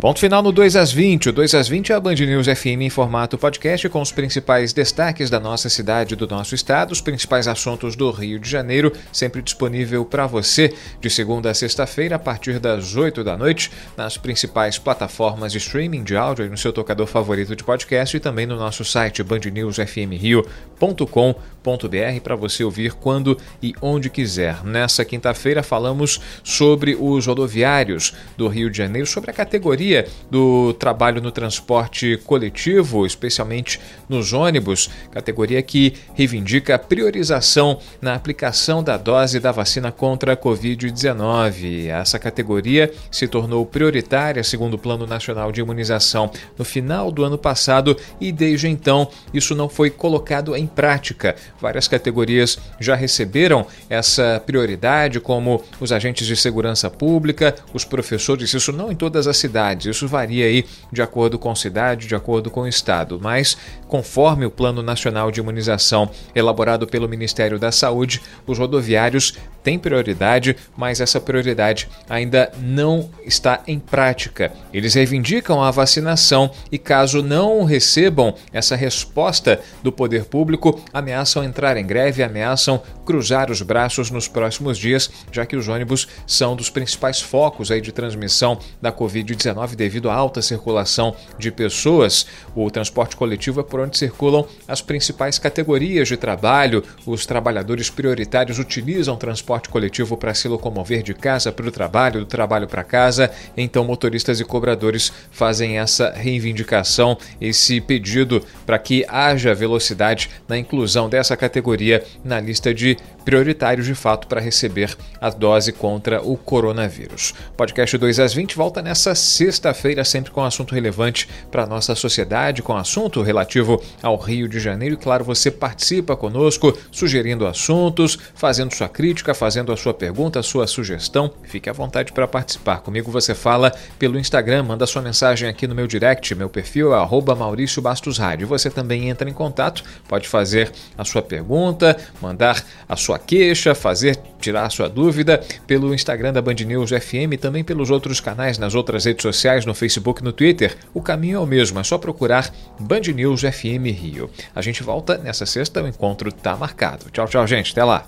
Ponto 0.03 0.19
final 0.19 0.43
no 0.43 0.51
2 0.51 0.75
às 0.75 0.91
20. 0.91 1.29
O 1.29 1.31
2 1.31 1.55
às 1.55 1.69
20 1.69 1.93
é 1.93 1.95
a 1.95 1.99
Band 2.01 2.15
News 2.15 2.45
FM 2.45 2.81
em 2.81 2.89
formato 2.89 3.37
podcast 3.37 3.87
com 3.87 4.01
os 4.01 4.11
principais 4.11 4.73
destaques 4.73 5.29
da 5.29 5.39
nossa 5.39 5.69
cidade 5.69 6.17
do 6.17 6.27
nosso 6.27 6.53
estado, 6.53 6.91
os 6.91 6.99
principais 6.99 7.47
assuntos 7.47 7.95
do 7.95 8.11
Rio 8.11 8.37
de 8.37 8.49
Janeiro, 8.49 8.91
sempre 9.13 9.41
disponível 9.41 10.03
para 10.03 10.27
você 10.27 10.73
de 10.99 11.09
segunda 11.09 11.51
a 11.51 11.53
sexta-feira 11.53 12.17
a 12.17 12.19
partir 12.19 12.59
das 12.59 12.97
8 12.97 13.23
da 13.23 13.37
noite 13.37 13.71
nas 13.95 14.17
principais 14.17 14.77
plataformas 14.77 15.53
de 15.53 15.59
streaming 15.59 16.03
de 16.03 16.17
áudio 16.17 16.49
no 16.49 16.57
seu 16.57 16.73
tocador 16.73 17.07
favorito 17.07 17.55
de 17.55 17.63
podcast 17.63 18.17
e 18.17 18.19
também 18.19 18.45
no 18.45 18.57
nosso 18.57 18.83
site 18.83 19.23
bandnewsfmrio.com.br 19.23 22.19
para 22.21 22.35
você 22.35 22.65
ouvir 22.65 22.91
quando 22.91 23.37
e 23.61 23.73
onde 23.81 24.09
quiser. 24.09 24.65
Nessa 24.65 25.05
quinta-feira 25.05 25.63
falamos 25.63 26.19
sobre 26.43 26.97
os 26.99 27.25
rodoviários 27.25 28.13
do 28.35 28.49
Rio 28.49 28.69
de 28.69 28.79
Janeiro, 28.79 29.07
sobre 29.07 29.31
a 29.31 29.33
categoria 29.33 29.92
do 30.29 30.73
trabalho 30.73 31.21
no 31.21 31.31
transporte 31.31 32.17
coletivo, 32.25 33.05
especialmente 33.05 33.79
nos 34.09 34.33
ônibus, 34.33 34.89
categoria 35.11 35.61
que 35.61 35.93
reivindica 36.13 36.75
a 36.75 36.79
priorização 36.79 37.79
na 38.01 38.15
aplicação 38.15 38.83
da 38.83 38.97
dose 38.97 39.39
da 39.39 39.51
vacina 39.51 39.91
contra 39.91 40.33
a 40.33 40.37
Covid-19. 40.37 41.87
Essa 41.87 42.17
categoria 42.17 42.91
se 43.11 43.27
tornou 43.27 43.65
prioritária, 43.65 44.43
segundo 44.43 44.75
o 44.75 44.77
Plano 44.77 45.05
Nacional 45.05 45.51
de 45.51 45.61
Imunização, 45.61 46.31
no 46.57 46.65
final 46.65 47.11
do 47.11 47.23
ano 47.23 47.37
passado 47.37 47.97
e 48.19 48.31
desde 48.31 48.67
então 48.67 49.07
isso 49.33 49.55
não 49.55 49.69
foi 49.69 49.89
colocado 49.89 50.55
em 50.55 50.67
prática. 50.67 51.35
Várias 51.59 51.87
categorias 51.87 52.57
já 52.79 52.95
receberam 52.95 53.65
essa 53.89 54.41
prioridade, 54.45 55.19
como 55.19 55.63
os 55.79 55.91
agentes 55.91 56.27
de 56.27 56.35
segurança 56.35 56.89
pública, 56.89 57.55
os 57.73 57.83
professores, 57.83 58.53
isso 58.53 58.71
não 58.71 58.91
em 58.91 58.95
todas 58.95 59.27
as 59.27 59.37
cidades 59.37 59.82
isso 59.89 60.07
varia 60.07 60.45
aí 60.45 60.65
de 60.91 61.01
acordo 61.01 61.37
com 61.39 61.53
cidade, 61.55 62.07
de 62.07 62.15
acordo 62.15 62.49
com 62.49 62.67
estado, 62.67 63.19
mas 63.21 63.57
conforme 63.87 64.45
o 64.45 64.51
Plano 64.51 64.81
Nacional 64.81 65.31
de 65.31 65.39
Imunização 65.39 66.09
elaborado 66.33 66.87
pelo 66.87 67.07
Ministério 67.07 67.59
da 67.59 67.71
Saúde, 67.71 68.21
os 68.47 68.57
rodoviários 68.57 69.37
têm 69.63 69.79
prioridade, 69.79 70.55
mas 70.75 70.99
essa 70.99 71.19
prioridade 71.19 71.89
ainda 72.09 72.51
não 72.59 73.09
está 73.25 73.61
em 73.65 73.79
prática. 73.79 74.51
Eles 74.73 74.93
reivindicam 74.93 75.63
a 75.63 75.71
vacinação 75.71 76.51
e, 76.71 76.77
caso 76.77 77.23
não 77.23 77.63
recebam 77.63 78.35
essa 78.51 78.75
resposta 78.75 79.59
do 79.81 79.91
poder 79.91 80.25
público, 80.25 80.81
ameaçam 80.91 81.43
entrar 81.43 81.77
em 81.77 81.85
greve, 81.85 82.21
ameaçam 82.21 82.81
cruzar 83.05 83.49
os 83.49 83.61
braços 83.61 84.11
nos 84.11 84.27
próximos 84.27 84.77
dias, 84.77 85.09
já 85.31 85.45
que 85.45 85.55
os 85.55 85.67
ônibus 85.67 86.07
são 86.27 86.55
dos 86.55 86.69
principais 86.69 87.21
focos 87.21 87.71
aí 87.71 87.81
de 87.81 87.91
transmissão 87.91 88.59
da 88.81 88.91
Covid-19 88.91 89.75
devido 89.75 90.09
à 90.09 90.13
alta 90.13 90.41
circulação 90.41 91.15
de 91.37 91.51
pessoas. 91.51 92.27
O 92.55 92.69
transporte 92.69 93.15
coletivo 93.15 93.61
é 93.61 93.63
por 93.63 93.79
onde 93.79 93.97
circulam 93.97 94.45
as 94.67 94.81
principais 94.81 95.39
categorias 95.39 96.07
de 96.07 96.17
trabalho. 96.17 96.83
Os 97.05 97.25
trabalhadores 97.25 97.89
prioritários 97.89 98.59
utilizam 98.59 99.15
transporte 99.15 99.52
coletivo 99.61 100.17
para 100.17 100.33
se 100.33 100.47
locomover 100.47 101.03
de 101.03 101.13
casa 101.13 101.51
para 101.51 101.67
o 101.67 101.71
trabalho, 101.71 102.21
do 102.21 102.25
trabalho 102.25 102.67
para 102.67 102.83
casa. 102.83 103.31
Então, 103.55 103.83
motoristas 103.83 104.39
e 104.39 104.45
cobradores 104.45 105.11
fazem 105.31 105.79
essa 105.79 106.11
reivindicação, 106.11 107.17
esse 107.39 107.79
pedido 107.81 108.43
para 108.65 108.79
que 108.79 109.05
haja 109.07 109.53
velocidade 109.53 110.29
na 110.47 110.57
inclusão 110.57 111.09
dessa 111.09 111.35
categoria 111.35 112.03
na 112.23 112.39
lista 112.39 112.73
de 112.73 112.97
prioritários 113.23 113.85
de 113.85 113.95
fato 113.95 114.27
para 114.27 114.41
receber 114.41 114.95
a 115.19 115.29
dose 115.29 115.71
contra 115.71 116.21
o 116.21 116.37
coronavírus. 116.37 117.33
Podcast 117.55 117.97
2 117.97 118.19
às 118.19 118.33
20 118.33 118.55
volta 118.55 118.81
nessa 118.81 119.15
sexta-feira, 119.15 120.03
sempre 120.03 120.31
com 120.31 120.43
assunto 120.43 120.75
relevante 120.75 121.27
para 121.49 121.63
a 121.63 121.67
nossa 121.67 121.95
sociedade, 121.95 122.61
com 122.61 122.75
assunto 122.75 123.21
relativo 123.21 123.81
ao 124.01 124.17
Rio 124.17 124.47
de 124.47 124.59
Janeiro. 124.59 124.95
E 124.95 124.97
claro, 124.97 125.23
você 125.23 125.49
participa 125.49 126.15
conosco, 126.15 126.77
sugerindo 126.91 127.47
assuntos, 127.47 128.17
fazendo 128.35 128.73
sua 128.73 128.89
crítica, 128.89 129.33
fazendo 129.43 129.73
a 129.73 129.75
sua 129.75 129.93
pergunta, 129.93 130.39
a 130.39 130.43
sua 130.43 130.65
sugestão. 130.65 131.29
Fique 131.43 131.69
à 131.69 131.73
vontade 131.73 132.13
para 132.13 132.25
participar. 132.25 132.77
Comigo 132.77 133.11
você 133.11 133.35
fala 133.35 133.73
pelo 133.99 134.17
Instagram, 134.17 134.63
manda 134.63 134.87
sua 134.87 135.01
mensagem 135.01 135.49
aqui 135.49 135.67
no 135.67 135.75
meu 135.75 135.85
direct, 135.85 136.33
meu 136.33 136.47
perfil 136.47 136.93
é 136.93 137.35
Maurício 137.37 137.81
Bastos 137.81 138.17
Rádio. 138.17 138.47
Você 138.47 138.69
também 138.69 139.09
entra 139.09 139.29
em 139.29 139.33
contato, 139.33 139.83
pode 140.07 140.29
fazer 140.29 140.71
a 140.97 141.03
sua 141.03 141.21
pergunta, 141.21 141.97
mandar 142.21 142.63
a 142.87 142.95
sua 142.95 143.19
queixa, 143.19 143.75
fazer, 143.75 144.17
tirar 144.39 144.65
a 144.65 144.69
sua 144.69 144.87
dúvida 144.87 145.43
pelo 145.67 145.93
Instagram 145.93 146.31
da 146.31 146.41
Band 146.41 146.63
News 146.65 146.91
FM 146.91 147.33
e 147.33 147.37
também 147.37 147.65
pelos 147.65 147.91
outros 147.91 148.21
canais 148.21 148.57
nas 148.57 148.73
outras 148.73 149.03
redes 149.03 149.23
sociais, 149.23 149.65
no 149.65 149.73
Facebook 149.73 150.21
e 150.21 150.23
no 150.23 150.31
Twitter. 150.31 150.77
O 150.93 151.01
caminho 151.01 151.35
é 151.35 151.39
o 151.41 151.45
mesmo, 151.45 151.81
é 151.81 151.83
só 151.83 151.97
procurar 151.97 152.49
Band 152.79 153.11
News 153.13 153.41
FM 153.41 153.91
Rio. 153.93 154.29
A 154.55 154.61
gente 154.61 154.81
volta 154.81 155.17
nessa 155.17 155.45
sexta, 155.45 155.83
o 155.83 155.87
encontro 155.89 156.31
tá 156.31 156.55
marcado. 156.55 157.11
Tchau, 157.11 157.27
tchau, 157.27 157.45
gente. 157.45 157.73
Até 157.73 157.83
lá. 157.83 158.07